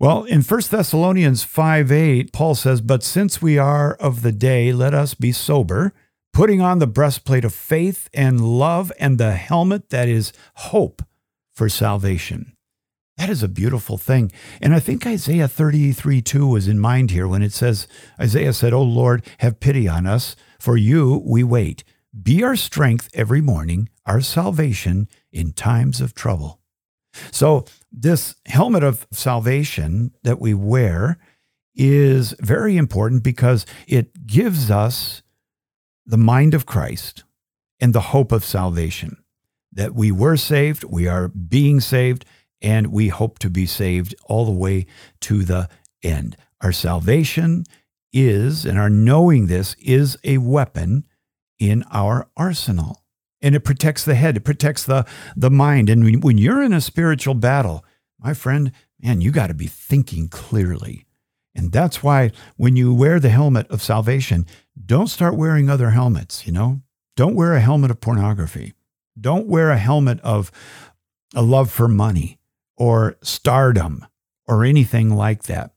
Well, 0.02 0.24
in 0.24 0.42
1 0.42 0.62
Thessalonians 0.72 1.44
5 1.44 1.92
8, 1.92 2.34
Paul 2.34 2.56
says, 2.56 2.82
But 2.82 3.04
since 3.04 3.40
we 3.40 3.60
are 3.60 3.94
of 3.94 4.24
the 4.24 4.32
day, 4.32 4.74
let 4.74 4.96
us 4.96 5.14
be 5.14 5.32
sober, 5.32 5.94
putting 6.34 6.60
on 6.60 6.80
the 6.80 6.88
breastplate 6.88 7.46
of 7.46 7.54
faith 7.54 8.10
and 8.12 8.42
love 8.42 8.92
and 9.00 9.20
the 9.20 9.34
helmet 9.34 9.92
that 9.92 10.10
is 10.10 10.34
hope 10.56 11.04
for 11.54 11.70
salvation. 11.70 12.54
That 13.18 13.30
is 13.30 13.44
a 13.44 13.48
beautiful 13.48 14.00
thing. 14.00 14.32
And 14.60 14.74
I 14.74 14.80
think 14.80 15.06
Isaiah 15.06 15.48
33 15.48 16.20
2 16.24 16.48
was 16.48 16.68
in 16.68 16.80
mind 16.80 17.12
here 17.12 17.28
when 17.28 17.44
it 17.44 17.54
says, 17.54 17.88
Isaiah 18.20 18.54
said, 18.54 18.74
O 18.74 18.82
Lord, 18.82 19.24
have 19.38 19.60
pity 19.60 19.88
on 19.88 20.08
us. 20.08 20.36
For 20.60 20.78
you 20.78 21.22
we 21.24 21.44
wait. 21.44 21.84
Be 22.20 22.44
our 22.44 22.56
strength 22.56 23.08
every 23.14 23.40
morning, 23.40 23.88
our 24.08 24.22
salvation 24.22 25.08
in 25.32 25.52
times 25.52 26.02
of 26.02 26.16
trouble. 26.16 26.60
So, 27.32 27.66
this 27.92 28.36
helmet 28.46 28.84
of 28.84 29.06
salvation 29.12 30.12
that 30.24 30.40
we 30.40 30.54
wear 30.54 31.18
is 31.76 32.34
very 32.40 32.78
important 32.78 33.24
because 33.24 33.66
it 33.88 34.26
gives 34.26 34.72
us 34.72 35.22
the 36.06 36.18
mind 36.18 36.54
of 36.54 36.66
Christ 36.66 37.24
and 37.80 37.94
the 37.94 38.02
hope 38.02 38.32
of 38.32 38.46
salvation. 38.46 39.18
That 39.74 39.96
we 39.96 40.12
were 40.12 40.38
saved, 40.38 40.84
we 40.84 41.08
are 41.08 41.30
being 41.30 41.80
saved, 41.80 42.26
and 42.62 42.88
we 42.88 43.08
hope 43.08 43.40
to 43.40 43.50
be 43.50 43.66
saved 43.66 44.14
all 44.26 44.46
the 44.46 44.52
way 44.52 44.86
to 45.22 45.44
the 45.44 45.70
end. 46.04 46.36
Our 46.62 46.72
salvation 46.72 47.64
is, 48.14 48.66
and 48.66 48.78
our 48.78 48.90
knowing 48.90 49.48
this 49.48 49.76
is 49.76 50.18
a 50.24 50.38
weapon 50.40 51.06
in 51.58 51.84
our 51.92 52.28
arsenal 52.36 53.01
and 53.42 53.56
it 53.56 53.62
protects 53.62 54.06
the 54.06 54.16
head, 54.16 54.38
it 54.38 54.44
protects 54.44 54.84
the, 54.84 55.06
the 55.36 55.50
mind. 55.50 55.90
And 55.90 56.24
when 56.24 56.38
you're 56.38 56.62
in 56.62 56.74
a 56.74 56.82
spiritual 56.82 57.34
battle, 57.34 57.84
my 58.20 58.34
friend, 58.34 58.72
man, 59.02 59.22
you 59.22 59.32
got 59.32 59.48
to 59.48 59.54
be 59.54 59.68
thinking 59.68 60.28
clearly. 60.28 61.06
And 61.56 61.72
that's 61.72 62.02
why 62.02 62.32
when 62.56 62.76
you 62.76 62.94
wear 62.94 63.20
the 63.20 63.30
helmet 63.30 63.70
of 63.70 63.82
salvation, 63.82 64.46
don't 64.86 65.08
start 65.08 65.36
wearing 65.36 65.70
other 65.70 65.90
helmets, 65.90 66.46
you 66.46 66.54
know? 66.54 66.82
Don't 67.18 67.36
wear 67.36 67.54
a 67.54 67.60
helmet 67.60 67.92
of 67.92 68.00
pornography. 68.00 68.74
Don't 69.20 69.48
wear 69.48 69.70
a 69.70 69.78
helmet 69.78 70.20
of 70.22 70.52
a 71.36 71.42
love 71.42 71.70
for 71.70 71.88
money 71.88 72.40
or 72.78 73.18
stardom 73.22 74.06
or 74.48 74.64
anything 74.64 75.14
like 75.14 75.44
that. 75.44 75.72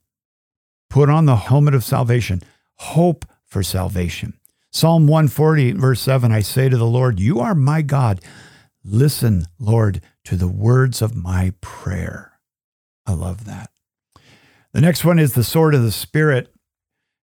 Put 0.89 1.11
on 1.11 1.27
the 1.27 1.37
helmet 1.37 1.75
of 1.75 1.83
salvation, 1.83 2.43
hope 2.77 3.25
for 3.45 3.63
salvation. 3.63 4.39
Psalm 4.75 5.07
140, 5.07 5.71
verse 5.75 6.01
7 6.01 6.33
I 6.33 6.41
say 6.41 6.69
to 6.69 6.77
the 6.77 6.85
Lord, 6.85 7.21
You 7.21 7.39
are 7.39 7.55
my 7.55 7.81
God. 7.81 8.21
Listen, 8.83 9.47
Lord, 9.57 10.01
to 10.25 10.35
the 10.35 10.49
words 10.49 11.01
of 11.01 11.15
my 11.15 11.53
prayer. 11.61 12.41
I 13.07 13.13
love 13.13 13.45
that. 13.45 13.71
The 14.73 14.81
next 14.81 15.05
one 15.05 15.21
is 15.21 15.35
the 15.35 15.45
sword 15.45 15.77
of 15.77 15.83
the 15.83 15.93
Spirit. 15.93 16.53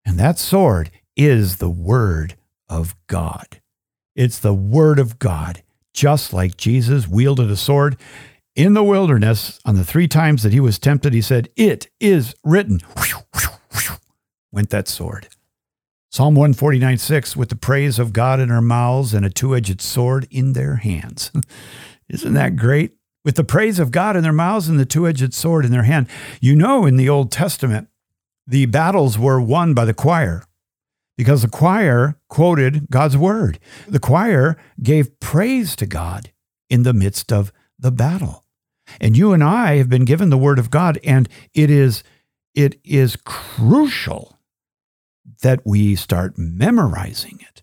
And 0.05 0.17
that 0.17 0.39
sword 0.39 0.91
is 1.17 1.57
the 1.57 1.69
word 1.69 2.37
of 2.69 2.95
God. 3.07 3.59
It's 4.15 4.39
the 4.39 4.53
word 4.53 4.97
of 4.97 5.19
God, 5.19 5.61
just 5.93 6.31
like 6.31 6.55
Jesus 6.55 7.05
wielded 7.05 7.51
a 7.51 7.57
sword 7.57 7.97
in 8.55 8.75
the 8.75 8.83
wilderness 8.83 9.59
on 9.65 9.75
the 9.75 9.83
three 9.83 10.07
times 10.07 10.43
that 10.43 10.53
he 10.53 10.61
was 10.61 10.79
tempted. 10.79 11.11
He 11.13 11.21
said, 11.21 11.49
It 11.57 11.87
is 11.99 12.33
written. 12.45 12.79
Went 14.53 14.69
that 14.69 14.87
sword. 14.87 15.27
Psalm 16.13 16.35
149 16.35 16.97
6, 16.97 17.37
with 17.37 17.47
the 17.47 17.55
praise 17.55 17.97
of 17.97 18.11
God 18.11 18.41
in 18.41 18.49
their 18.49 18.59
mouths 18.59 19.13
and 19.13 19.25
a 19.25 19.29
two 19.29 19.55
edged 19.55 19.79
sword 19.79 20.27
in 20.29 20.51
their 20.51 20.75
hands. 20.75 21.31
Isn't 22.09 22.33
that 22.33 22.57
great? 22.57 22.97
With 23.23 23.35
the 23.35 23.45
praise 23.45 23.79
of 23.79 23.91
God 23.91 24.17
in 24.17 24.23
their 24.23 24.33
mouths 24.33 24.67
and 24.67 24.77
the 24.77 24.85
two 24.85 25.07
edged 25.07 25.33
sword 25.33 25.63
in 25.63 25.71
their 25.71 25.83
hand. 25.83 26.09
You 26.41 26.53
know, 26.53 26.85
in 26.85 26.97
the 26.97 27.07
Old 27.07 27.31
Testament, 27.31 27.87
the 28.45 28.65
battles 28.65 29.17
were 29.17 29.39
won 29.39 29.73
by 29.73 29.85
the 29.85 29.93
choir 29.93 30.43
because 31.17 31.43
the 31.43 31.47
choir 31.47 32.19
quoted 32.27 32.87
God's 32.91 33.15
word. 33.15 33.57
The 33.87 33.99
choir 33.99 34.57
gave 34.83 35.17
praise 35.21 35.77
to 35.77 35.85
God 35.85 36.33
in 36.69 36.83
the 36.83 36.93
midst 36.93 37.31
of 37.31 37.53
the 37.79 37.91
battle. 37.91 38.43
And 38.99 39.17
you 39.17 39.31
and 39.31 39.41
I 39.41 39.77
have 39.77 39.87
been 39.87 40.03
given 40.03 40.29
the 40.29 40.37
word 40.37 40.59
of 40.59 40.71
God, 40.71 40.99
and 41.05 41.29
it 41.53 41.69
is, 41.69 42.03
it 42.53 42.81
is 42.83 43.15
crucial 43.15 44.30
that 45.41 45.61
we 45.65 45.95
start 45.95 46.37
memorizing 46.37 47.39
it 47.41 47.61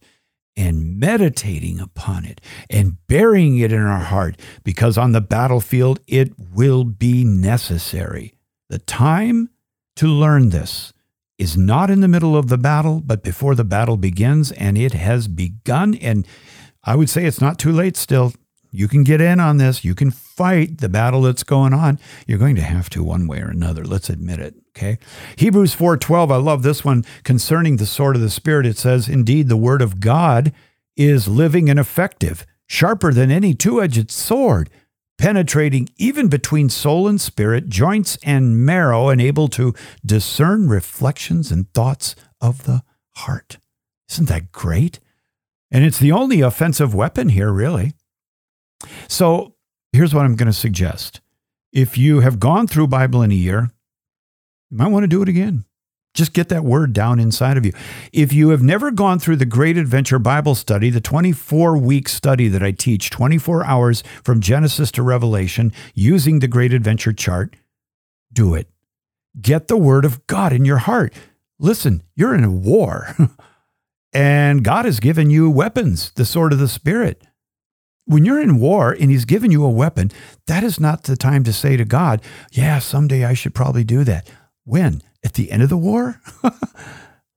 and 0.57 0.99
meditating 0.99 1.79
upon 1.79 2.25
it 2.25 2.41
and 2.69 2.97
burying 3.07 3.59
it 3.59 3.73
in 3.73 3.81
our 3.81 4.01
heart 4.01 4.39
because 4.65 4.99
on 4.99 5.13
the 5.13 5.21
battlefield 5.21 6.01
it 6.07 6.33
will 6.39 6.85
be 6.85 7.23
necessary. 7.25 8.35
The 8.69 8.79
time 8.79 9.51
to 9.97 10.07
learn 10.09 10.51
this 10.51 10.93
is 11.39 11.57
not 11.57 11.91
in 11.91 12.01
the 12.01 12.09
middle 12.09 12.37
of 12.37 12.49
the 12.49 12.59
battle, 12.59 13.01
but 13.01 13.23
before 13.23 13.55
the 13.55 13.65
battle 13.65 13.97
begins, 13.97 14.51
and 14.53 14.77
it 14.77 14.93
has 14.93 15.29
begun. 15.29 15.95
And 15.95 16.27
I 16.83 16.97
would 16.97 17.09
say 17.09 17.25
it's 17.25 17.41
not 17.41 17.59
too 17.59 17.73
late 17.73 17.97
still. 17.97 18.33
You 18.71 18.89
can 18.89 19.05
get 19.05 19.21
in 19.21 19.41
on 19.41 19.57
this. 19.57 19.85
You 19.85 19.95
can 19.95 20.11
fight 20.11 20.79
the 20.79 20.89
battle 20.89 21.23
that's 21.23 21.43
going 21.43 21.73
on. 21.73 21.99
You're 22.27 22.39
going 22.39 22.57
to 22.57 22.63
have 22.63 22.91
to 22.91 23.03
one 23.03 23.27
way 23.27 23.41
or 23.41 23.49
another. 23.49 23.85
Let's 23.85 24.11
admit 24.11 24.39
it. 24.39 24.55
Okay. 24.77 24.99
Hebrews 25.37 25.75
4:12. 25.75 26.31
I 26.31 26.37
love 26.37 26.63
this 26.63 26.85
one 26.85 27.05
concerning 27.25 27.77
the 27.77 27.87
sword 27.87 28.17
of 28.17 28.23
the 28.23 28.31
spirit. 28.31 28.67
It 28.67 28.79
says, 28.79 29.09
"Indeed, 29.09 29.49
the 29.49 29.57
word 29.57 29.83
of 29.83 30.01
God 30.01 30.53
is 30.97 31.29
living 31.29 31.69
and 31.69 31.79
effective, 31.79 32.47
sharper 32.67 33.13
than 33.13 33.31
any 33.31 33.55
two-edged 33.55 34.11
sword, 34.11 34.71
penetrating 35.17 35.89
even 35.97 36.29
between 36.29 36.69
soul 36.69 37.09
and 37.09 37.21
spirit, 37.21 37.69
joints 37.69 38.19
and 38.23 38.65
marrow, 38.65 39.09
and 39.09 39.21
able 39.21 39.49
to 39.49 39.75
discern 40.05 40.69
reflections 40.69 41.51
and 41.51 41.73
thoughts 41.73 42.15
of 42.41 42.65
the 42.65 42.83
heart." 43.17 43.59
Isn't 44.11 44.29
that 44.29 44.53
great? 44.53 45.01
And 45.71 45.85
it's 45.85 45.99
the 45.99 46.13
only 46.13 46.41
offensive 46.41 46.95
weapon 46.95 47.31
here, 47.31 47.53
really. 47.53 47.95
So 49.09 49.55
here's 49.93 50.15
what 50.15 50.25
I'm 50.25 50.37
going 50.37 50.47
to 50.47 50.53
suggest. 50.53 51.21
If 51.73 51.99
you 51.99 52.21
have 52.21 52.41
gone 52.41 52.67
through 52.67 52.89
Bible 52.89 53.23
in 53.23 53.31
a 53.31 53.35
year, 53.35 53.71
you 54.71 54.77
might 54.77 54.89
want 54.89 55.05
to 55.05 55.09
do 55.09 55.23
it 55.23 55.29
again. 55.29 55.65
Just 56.15 56.33
get 56.33 56.49
that 56.49 56.65
word 56.65 56.93
down 56.93 57.21
inside 57.21 57.57
of 57.57 57.65
you. 57.65 57.73
If 58.13 58.33
you 58.33 58.49
have 58.49 58.63
never 58.63 58.91
gone 58.91 59.19
through 59.19 59.37
the 59.37 59.47
Great 59.47 59.77
Adventure 59.77 60.19
Bible 60.19 60.55
Study, 60.55 60.91
the 60.91 61.01
24 61.01 61.79
week 61.79 62.09
study 62.09 62.49
that 62.49 62.63
I 62.63 62.73
teach, 62.73 63.11
24 63.11 63.65
hours 63.65 64.03
from 64.25 64.41
Genesis 64.41 64.91
to 64.93 65.03
Revelation, 65.03 65.73
using 65.95 66.41
the 66.41 66.49
Great 66.49 66.73
Adventure 66.73 67.13
chart, 67.13 67.55
do 68.33 68.55
it. 68.55 68.69
Get 69.41 69.69
the 69.69 69.77
Word 69.77 70.05
of 70.05 70.27
God 70.27 70.53
in 70.53 70.65
your 70.65 70.79
heart. 70.79 71.15
Listen, 71.61 72.03
you're 72.17 72.35
in 72.35 72.45
a 72.45 72.51
war, 72.51 73.15
and 74.13 74.65
God 74.65 74.87
has 74.87 75.01
given 75.01 75.31
you 75.31 75.51
weapons, 75.51 76.11
the 76.13 76.25
sword 76.25 76.53
of 76.53 76.59
the 76.59 76.69
Spirit. 76.69 77.23
When 78.09 78.25
you're 78.25 78.41
in 78.41 78.59
war 78.59 78.97
and 78.99 79.11
He's 79.11 79.27
given 79.27 79.51
you 79.51 79.65
a 79.65 79.71
weapon, 79.71 80.11
that 80.47 80.65
is 80.65 80.81
not 80.81 81.03
the 81.03 81.15
time 81.15 81.45
to 81.45 81.53
say 81.53 81.77
to 81.77 81.85
God, 81.85 82.23
Yeah, 82.51 82.79
someday 82.79 83.25
I 83.27 83.35
should 83.35 83.55
probably 83.55 83.85
do 83.85 84.03
that. 84.05 84.31
When? 84.65 85.03
At 85.23 85.35
the 85.35 85.51
end 85.51 85.63
of 85.63 85.69
the 85.69 85.77
war? 85.77 86.21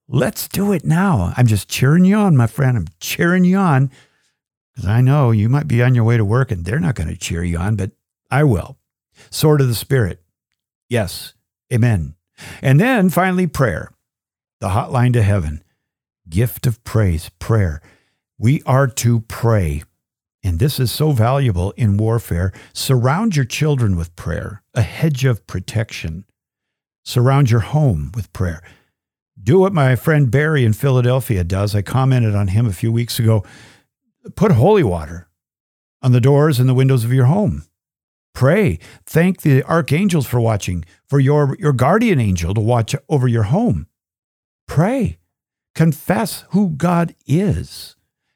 Let's 0.08 0.48
do 0.48 0.72
it 0.72 0.86
now. 0.86 1.34
I'm 1.36 1.48
just 1.48 1.70
cheering 1.70 2.06
you 2.06 2.16
on, 2.16 2.38
my 2.38 2.48
friend. 2.48 2.78
I'm 2.78 2.88
cheering 3.02 3.44
you 3.44 3.58
on 3.58 3.92
because 4.74 4.88
I 4.88 5.02
know 5.02 5.32
you 5.32 5.50
might 5.50 5.68
be 5.68 5.84
on 5.84 5.94
your 5.94 6.06
way 6.06 6.16
to 6.16 6.24
work 6.24 6.52
and 6.52 6.64
they're 6.64 6.80
not 6.80 6.96
going 6.96 7.10
to 7.10 7.18
cheer 7.18 7.44
you 7.44 7.58
on, 7.58 7.76
but 7.76 7.92
I 8.30 8.46
will. 8.46 8.78
Sword 9.30 9.60
of 9.60 9.68
the 9.68 9.76
Spirit. 9.76 10.24
Yes. 10.90 11.34
Amen. 11.74 12.16
And 12.62 12.80
then 12.80 13.10
finally, 13.10 13.46
prayer, 13.46 13.92
the 14.60 14.70
hotline 14.70 15.12
to 15.14 15.22
heaven, 15.22 15.64
gift 16.30 16.66
of 16.66 16.82
praise, 16.84 17.30
prayer. 17.40 17.82
We 18.38 18.62
are 18.66 18.88
to 18.88 19.20
pray. 19.22 19.84
And 20.44 20.60
this 20.60 20.80
is 20.80 20.92
so 20.92 21.12
valuable 21.12 21.72
in 21.72 21.98
warfare. 21.98 22.52
Surround 22.74 23.36
your 23.36 23.46
children 23.46 23.96
with 23.96 24.16
prayer, 24.16 24.64
a 24.74 24.82
hedge 24.82 25.24
of 25.24 25.46
protection. 25.46 26.26
Surround 27.06 27.52
your 27.52 27.60
home 27.62 28.12
with 28.16 28.32
prayer. 28.34 28.62
Do 29.42 29.60
what 29.60 29.74
my 29.74 29.96
friend 29.96 30.30
Barry 30.30 30.66
in 30.66 30.74
Philadelphia 30.74 31.44
does. 31.44 31.76
I 31.76 31.82
commented 31.82 32.36
on 32.36 32.50
him 32.50 32.66
a 32.66 32.74
few 32.74 32.92
weeks 32.92 33.20
ago. 33.20 33.44
Put 34.36 34.52
holy 34.52 34.84
water 34.84 35.28
on 36.02 36.12
the 36.12 36.22
doors 36.22 36.60
and 36.60 36.68
the 36.68 36.74
windows 36.74 37.04
of 37.04 37.14
your 37.14 37.26
home. 37.26 37.64
Pray. 38.34 38.80
Thank 39.06 39.42
the 39.42 39.64
archangels 39.64 40.26
for 40.26 40.40
watching, 40.40 40.86
for 41.08 41.20
your, 41.20 41.56
your 41.60 41.74
guardian 41.74 42.20
angel 42.20 42.54
to 42.54 42.62
watch 42.62 42.96
over 43.10 43.28
your 43.28 43.44
home. 43.44 43.88
Pray. 44.68 45.18
Confess 45.76 46.46
who 46.50 46.70
God 46.70 47.16
is. 47.28 47.96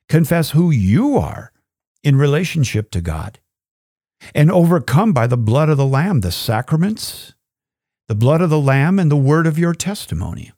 Confess 0.10 0.52
who 0.52 0.70
you 0.70 1.18
are 1.18 1.52
in 2.06 2.16
relationship 2.16 2.92
to 2.92 3.02
God. 3.02 3.40
And 4.34 4.50
overcome 4.50 5.12
by 5.12 5.28
the 5.28 5.36
blood 5.36 5.68
of 5.68 5.78
the 5.78 5.86
Lamb, 5.86 6.22
the 6.22 6.32
sacraments, 6.32 7.34
the 8.08 8.16
blood 8.16 8.40
of 8.40 8.50
the 8.50 8.60
Lamb, 8.60 9.00
and 9.00 9.12
the 9.12 9.18
word 9.18 9.48
of 9.48 9.60
your 9.60 9.74
testimony. 9.74 10.54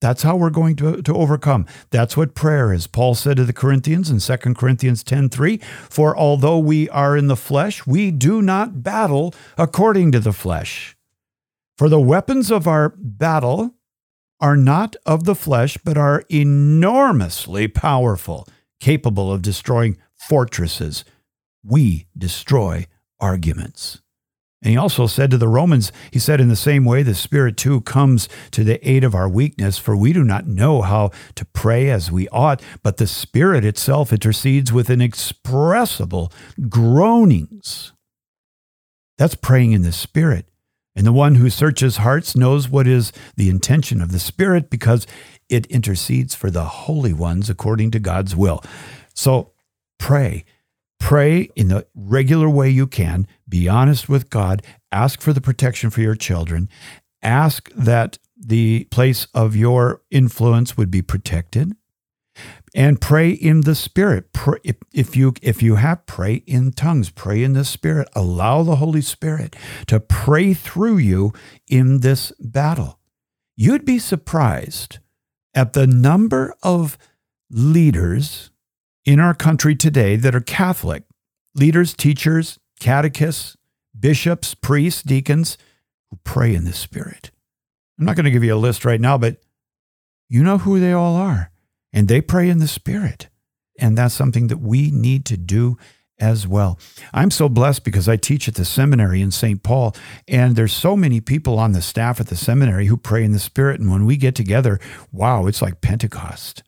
That's 0.00 0.22
how 0.22 0.36
we're 0.36 0.50
going 0.50 0.76
to, 0.76 1.00
to 1.02 1.14
overcome. 1.14 1.66
That's 1.90 2.16
what 2.16 2.34
prayer 2.34 2.72
is. 2.72 2.86
Paul 2.86 3.14
said 3.14 3.36
to 3.38 3.44
the 3.44 3.52
Corinthians 3.52 4.10
in 4.10 4.20
2 4.20 4.54
Corinthians 4.54 5.02
10:3, 5.02 5.58
"For 5.88 6.16
although 6.16 6.58
we 6.58 6.88
are 6.90 7.16
in 7.16 7.28
the 7.28 7.36
flesh, 7.36 7.86
we 7.86 8.10
do 8.10 8.42
not 8.42 8.82
battle 8.82 9.34
according 9.56 10.12
to 10.12 10.20
the 10.20 10.34
flesh. 10.34 10.96
For 11.78 11.88
the 11.88 12.00
weapons 12.00 12.50
of 12.50 12.66
our 12.66 12.94
battle 12.96 13.74
are 14.40 14.56
not 14.56 14.96
of 15.06 15.24
the 15.24 15.34
flesh, 15.34 15.78
but 15.82 15.96
are 15.96 16.24
enormously 16.28 17.68
powerful, 17.68 18.46
capable 18.80 19.32
of 19.32 19.40
destroying 19.40 19.96
fortresses. 20.18 21.04
We 21.64 22.06
destroy 22.16 22.86
arguments." 23.20 24.00
And 24.62 24.70
he 24.72 24.76
also 24.76 25.06
said 25.06 25.30
to 25.30 25.38
the 25.38 25.48
Romans, 25.48 25.92
he 26.10 26.18
said, 26.18 26.40
in 26.40 26.48
the 26.48 26.56
same 26.56 26.84
way, 26.84 27.02
the 27.02 27.14
Spirit 27.14 27.56
too 27.56 27.82
comes 27.82 28.28
to 28.50 28.64
the 28.64 28.80
aid 28.88 29.04
of 29.04 29.14
our 29.14 29.28
weakness, 29.28 29.78
for 29.78 29.94
we 29.94 30.12
do 30.12 30.24
not 30.24 30.46
know 30.46 30.82
how 30.82 31.10
to 31.34 31.44
pray 31.44 31.90
as 31.90 32.10
we 32.10 32.26
ought, 32.30 32.62
but 32.82 32.96
the 32.96 33.06
Spirit 33.06 33.64
itself 33.64 34.12
intercedes 34.12 34.72
with 34.72 34.90
inexpressible 34.90 36.32
groanings. 36.68 37.92
That's 39.18 39.34
praying 39.34 39.72
in 39.72 39.82
the 39.82 39.92
Spirit. 39.92 40.48
And 40.96 41.06
the 41.06 41.12
one 41.12 41.34
who 41.34 41.50
searches 41.50 41.98
hearts 41.98 42.34
knows 42.34 42.68
what 42.68 42.88
is 42.88 43.12
the 43.36 43.50
intention 43.50 44.00
of 44.00 44.10
the 44.10 44.18
Spirit 44.18 44.70
because 44.70 45.06
it 45.48 45.66
intercedes 45.66 46.34
for 46.34 46.50
the 46.50 46.64
holy 46.64 47.12
ones 47.12 47.50
according 47.50 47.90
to 47.92 48.00
God's 48.00 48.34
will. 48.34 48.64
So 49.14 49.52
pray. 49.98 50.44
Pray 50.98 51.50
in 51.54 51.68
the 51.68 51.86
regular 51.94 52.48
way 52.48 52.70
you 52.70 52.86
can. 52.86 53.26
Be 53.48 53.68
honest 53.68 54.08
with 54.08 54.30
God. 54.30 54.62
Ask 54.90 55.20
for 55.20 55.32
the 55.32 55.40
protection 55.40 55.90
for 55.90 56.00
your 56.00 56.14
children. 56.14 56.68
Ask 57.22 57.70
that 57.74 58.18
the 58.36 58.84
place 58.90 59.26
of 59.34 59.56
your 59.56 60.02
influence 60.10 60.76
would 60.76 60.90
be 60.90 61.02
protected. 61.02 61.74
And 62.74 63.00
pray 63.00 63.30
in 63.30 63.62
the 63.62 63.74
Spirit. 63.74 64.32
Pray, 64.34 64.58
if, 64.62 64.76
if 64.92 65.16
you 65.16 65.32
if 65.40 65.62
you 65.62 65.76
have 65.76 66.04
pray 66.04 66.34
in 66.46 66.72
tongues, 66.72 67.08
pray 67.08 67.42
in 67.42 67.54
the 67.54 67.64
Spirit. 67.64 68.08
Allow 68.14 68.62
the 68.62 68.76
Holy 68.76 69.00
Spirit 69.00 69.56
to 69.86 70.00
pray 70.00 70.52
through 70.52 70.98
you 70.98 71.32
in 71.66 72.00
this 72.00 72.32
battle. 72.38 72.98
You'd 73.56 73.86
be 73.86 73.98
surprised 73.98 74.98
at 75.54 75.72
the 75.72 75.86
number 75.86 76.54
of 76.62 76.98
leaders 77.50 78.50
in 79.06 79.20
our 79.20 79.32
country 79.32 79.74
today 79.74 80.16
that 80.16 80.34
are 80.34 80.40
Catholic 80.40 81.04
leaders, 81.54 81.94
teachers, 81.94 82.58
catechists, 82.80 83.56
bishops, 83.98 84.54
priests, 84.54 85.02
deacons 85.02 85.56
who 86.10 86.18
pray 86.24 86.54
in 86.54 86.64
the 86.64 86.72
Spirit. 86.72 87.30
I'm 87.98 88.04
not 88.04 88.16
going 88.16 88.24
to 88.24 88.30
give 88.30 88.44
you 88.44 88.54
a 88.54 88.56
list 88.56 88.84
right 88.84 89.00
now, 89.00 89.16
but 89.16 89.38
you 90.28 90.42
know 90.42 90.58
who 90.58 90.78
they 90.78 90.92
all 90.92 91.16
are. 91.16 91.50
And 91.92 92.08
they 92.08 92.20
pray 92.20 92.50
in 92.50 92.58
the 92.58 92.68
Spirit. 92.68 93.28
And 93.78 93.96
that's 93.96 94.14
something 94.14 94.48
that 94.48 94.58
we 94.58 94.90
need 94.90 95.24
to 95.26 95.36
do 95.36 95.78
as 96.18 96.46
well. 96.46 96.78
I'm 97.12 97.30
so 97.30 97.48
blessed 97.48 97.84
because 97.84 98.08
I 98.08 98.16
teach 98.16 98.48
at 98.48 98.54
the 98.54 98.64
seminary 98.64 99.20
in 99.20 99.30
St. 99.30 99.62
Paul, 99.62 99.94
and 100.26 100.56
there's 100.56 100.72
so 100.72 100.96
many 100.96 101.20
people 101.20 101.58
on 101.58 101.72
the 101.72 101.82
staff 101.82 102.20
at 102.20 102.28
the 102.28 102.36
seminary 102.36 102.86
who 102.86 102.96
pray 102.96 103.22
in 103.22 103.32
the 103.32 103.38
Spirit. 103.38 103.80
And 103.80 103.90
when 103.90 104.04
we 104.04 104.16
get 104.16 104.34
together, 104.34 104.80
wow, 105.12 105.46
it's 105.46 105.62
like 105.62 105.80
Pentecost. 105.80 106.62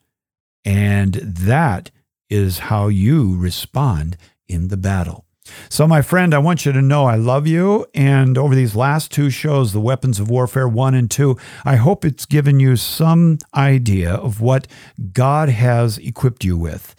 And 0.64 1.14
that 1.14 1.90
is 2.30 2.58
how 2.58 2.88
you 2.88 3.36
respond 3.36 4.16
in 4.46 4.68
the 4.68 4.76
battle. 4.76 5.24
So, 5.68 5.86
my 5.86 6.02
friend, 6.02 6.34
I 6.34 6.38
want 6.38 6.66
you 6.66 6.72
to 6.72 6.82
know 6.82 7.06
I 7.06 7.16
love 7.16 7.46
you. 7.46 7.86
And 7.94 8.36
over 8.36 8.54
these 8.54 8.76
last 8.76 9.10
two 9.10 9.30
shows, 9.30 9.72
The 9.72 9.80
Weapons 9.80 10.20
of 10.20 10.30
Warfare 10.30 10.68
1 10.68 10.94
and 10.94 11.10
2, 11.10 11.36
I 11.64 11.76
hope 11.76 12.04
it's 12.04 12.26
given 12.26 12.60
you 12.60 12.76
some 12.76 13.38
idea 13.54 14.12
of 14.12 14.40
what 14.40 14.66
God 15.12 15.48
has 15.48 15.98
equipped 15.98 16.44
you 16.44 16.56
with 16.56 16.94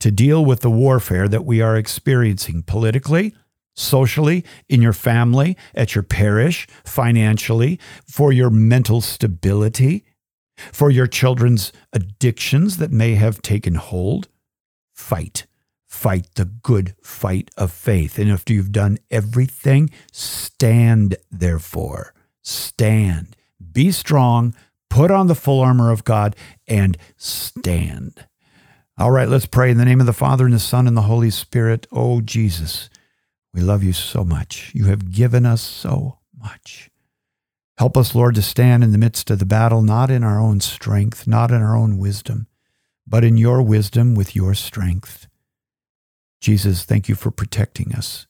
to 0.00 0.10
deal 0.10 0.44
with 0.44 0.60
the 0.60 0.70
warfare 0.70 1.28
that 1.28 1.44
we 1.44 1.62
are 1.62 1.76
experiencing 1.76 2.62
politically, 2.62 3.34
socially, 3.74 4.44
in 4.68 4.82
your 4.82 4.92
family, 4.92 5.56
at 5.74 5.94
your 5.94 6.04
parish, 6.04 6.66
financially, 6.84 7.80
for 8.06 8.32
your 8.32 8.50
mental 8.50 9.00
stability, 9.00 10.04
for 10.72 10.90
your 10.90 11.06
children's 11.06 11.72
addictions 11.92 12.76
that 12.76 12.92
may 12.92 13.14
have 13.14 13.42
taken 13.42 13.74
hold 13.76 14.28
fight. 14.94 15.46
Fight 15.86 16.28
the 16.34 16.46
good 16.46 16.94
fight 17.02 17.50
of 17.56 17.70
faith. 17.70 18.18
And 18.18 18.30
after 18.30 18.52
you've 18.52 18.72
done 18.72 18.98
everything, 19.10 19.90
stand 20.10 21.16
therefore. 21.30 22.14
Stand. 22.42 23.36
Be 23.72 23.90
strong. 23.92 24.54
Put 24.88 25.10
on 25.10 25.26
the 25.26 25.34
full 25.34 25.60
armor 25.60 25.90
of 25.90 26.04
God 26.04 26.36
and 26.66 26.96
stand. 27.16 28.26
All 28.96 29.10
right, 29.10 29.28
let's 29.28 29.46
pray 29.46 29.70
in 29.70 29.78
the 29.78 29.84
name 29.84 30.00
of 30.00 30.06
the 30.06 30.12
Father 30.12 30.44
and 30.44 30.54
the 30.54 30.60
Son 30.60 30.86
and 30.86 30.96
the 30.96 31.02
Holy 31.02 31.30
Spirit. 31.30 31.86
Oh, 31.90 32.20
Jesus, 32.20 32.88
we 33.52 33.60
love 33.60 33.82
you 33.82 33.92
so 33.92 34.24
much. 34.24 34.70
You 34.72 34.86
have 34.86 35.10
given 35.10 35.44
us 35.44 35.62
so 35.62 36.18
much. 36.38 36.90
Help 37.76 37.96
us, 37.96 38.14
Lord, 38.14 38.36
to 38.36 38.42
stand 38.42 38.84
in 38.84 38.92
the 38.92 38.98
midst 38.98 39.30
of 39.30 39.40
the 39.40 39.46
battle, 39.46 39.82
not 39.82 40.10
in 40.10 40.22
our 40.22 40.38
own 40.38 40.60
strength, 40.60 41.26
not 41.26 41.50
in 41.50 41.60
our 41.60 41.76
own 41.76 41.98
wisdom, 41.98 42.46
but 43.06 43.24
in 43.24 43.36
your 43.36 43.62
wisdom 43.62 44.14
with 44.14 44.34
your 44.34 44.54
strength. 44.54 45.26
Jesus, 46.40 46.84
thank 46.84 47.08
you 47.08 47.14
for 47.14 47.30
protecting 47.30 47.94
us 47.94 48.26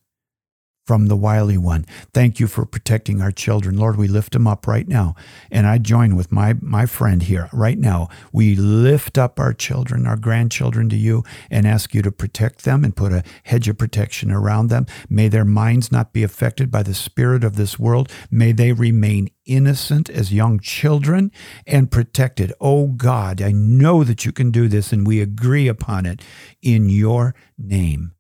from 0.85 1.07
the 1.07 1.17
wily 1.17 1.57
one. 1.57 1.87
Thank 2.13 2.39
you 2.39 2.47
for 2.47 2.67
protecting 2.67 3.21
our 3.21 3.33
children. 3.33 3.79
Lord, 3.79 3.97
we 3.97 4.07
lift 4.07 4.33
them 4.33 4.47
up 4.47 4.67
right 4.67 4.87
now. 4.87 5.15
And 5.51 5.67
I 5.67 5.79
join 5.79 6.15
with 6.15 6.31
my, 6.31 6.55
my 6.61 6.87
friend 6.87 7.23
here 7.23 7.49
right 7.53 7.79
now. 7.79 8.09
We 8.33 8.55
lift 8.55 9.17
up 9.17 9.41
our 9.41 9.55
children, 9.55 10.07
our 10.07 10.17
grandchildren 10.17 10.89
to 10.91 10.97
you 10.97 11.25
and 11.51 11.67
ask 11.67 11.95
you 11.95 12.03
to 12.03 12.13
protect 12.13 12.65
them 12.65 12.85
and 12.85 12.95
put 12.95 13.13
a 13.13 13.25
hedge 13.45 13.69
of 13.69 13.79
protection 13.79 14.31
around 14.31 14.69
them. 14.69 14.87
May 15.09 15.29
their 15.29 15.45
minds 15.45 15.91
not 15.91 16.13
be 16.13 16.23
affected 16.23 16.71
by 16.71 16.83
the 16.83 16.95
spirit 16.95 17.45
of 17.45 17.57
this 17.57 17.79
world. 17.79 18.11
May 18.31 18.53
they 18.53 18.73
remain 18.73 19.31
innocent 19.47 20.11
as 20.11 20.33
young 20.33 20.61
children 20.61 21.31
and 21.67 21.91
protected. 21.91 22.53
Oh 22.61 22.89
God, 22.89 23.41
I 23.41 23.53
know 23.53 24.05
that 24.05 24.25
you 24.25 24.33
can 24.33 24.51
do 24.51 24.69
this 24.69 24.93
and 24.93 25.07
we 25.07 25.21
agree 25.21 25.69
upon 25.69 26.07
it 26.07 26.23
in 26.63 26.91
your 26.91 27.35
name. 27.59 28.13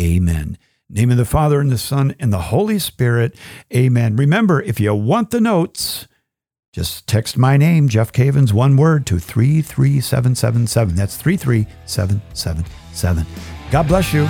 Amen. 0.00 0.58
Name 0.90 1.10
of 1.10 1.16
the 1.16 1.24
Father 1.24 1.60
and 1.60 1.70
the 1.70 1.78
Son 1.78 2.14
and 2.18 2.32
the 2.32 2.38
Holy 2.38 2.78
Spirit. 2.78 3.36
Amen. 3.74 4.16
Remember, 4.16 4.60
if 4.62 4.78
you 4.78 4.94
want 4.94 5.30
the 5.30 5.40
notes, 5.40 6.06
just 6.72 7.06
text 7.06 7.38
my 7.38 7.56
name, 7.56 7.88
Jeff 7.88 8.12
Cavins, 8.12 8.52
one 8.52 8.76
word 8.76 9.06
to 9.06 9.18
33777. 9.18 10.94
That's 10.94 11.16
33777. 11.16 13.26
God 13.70 13.88
bless 13.88 14.12
you. 14.12 14.28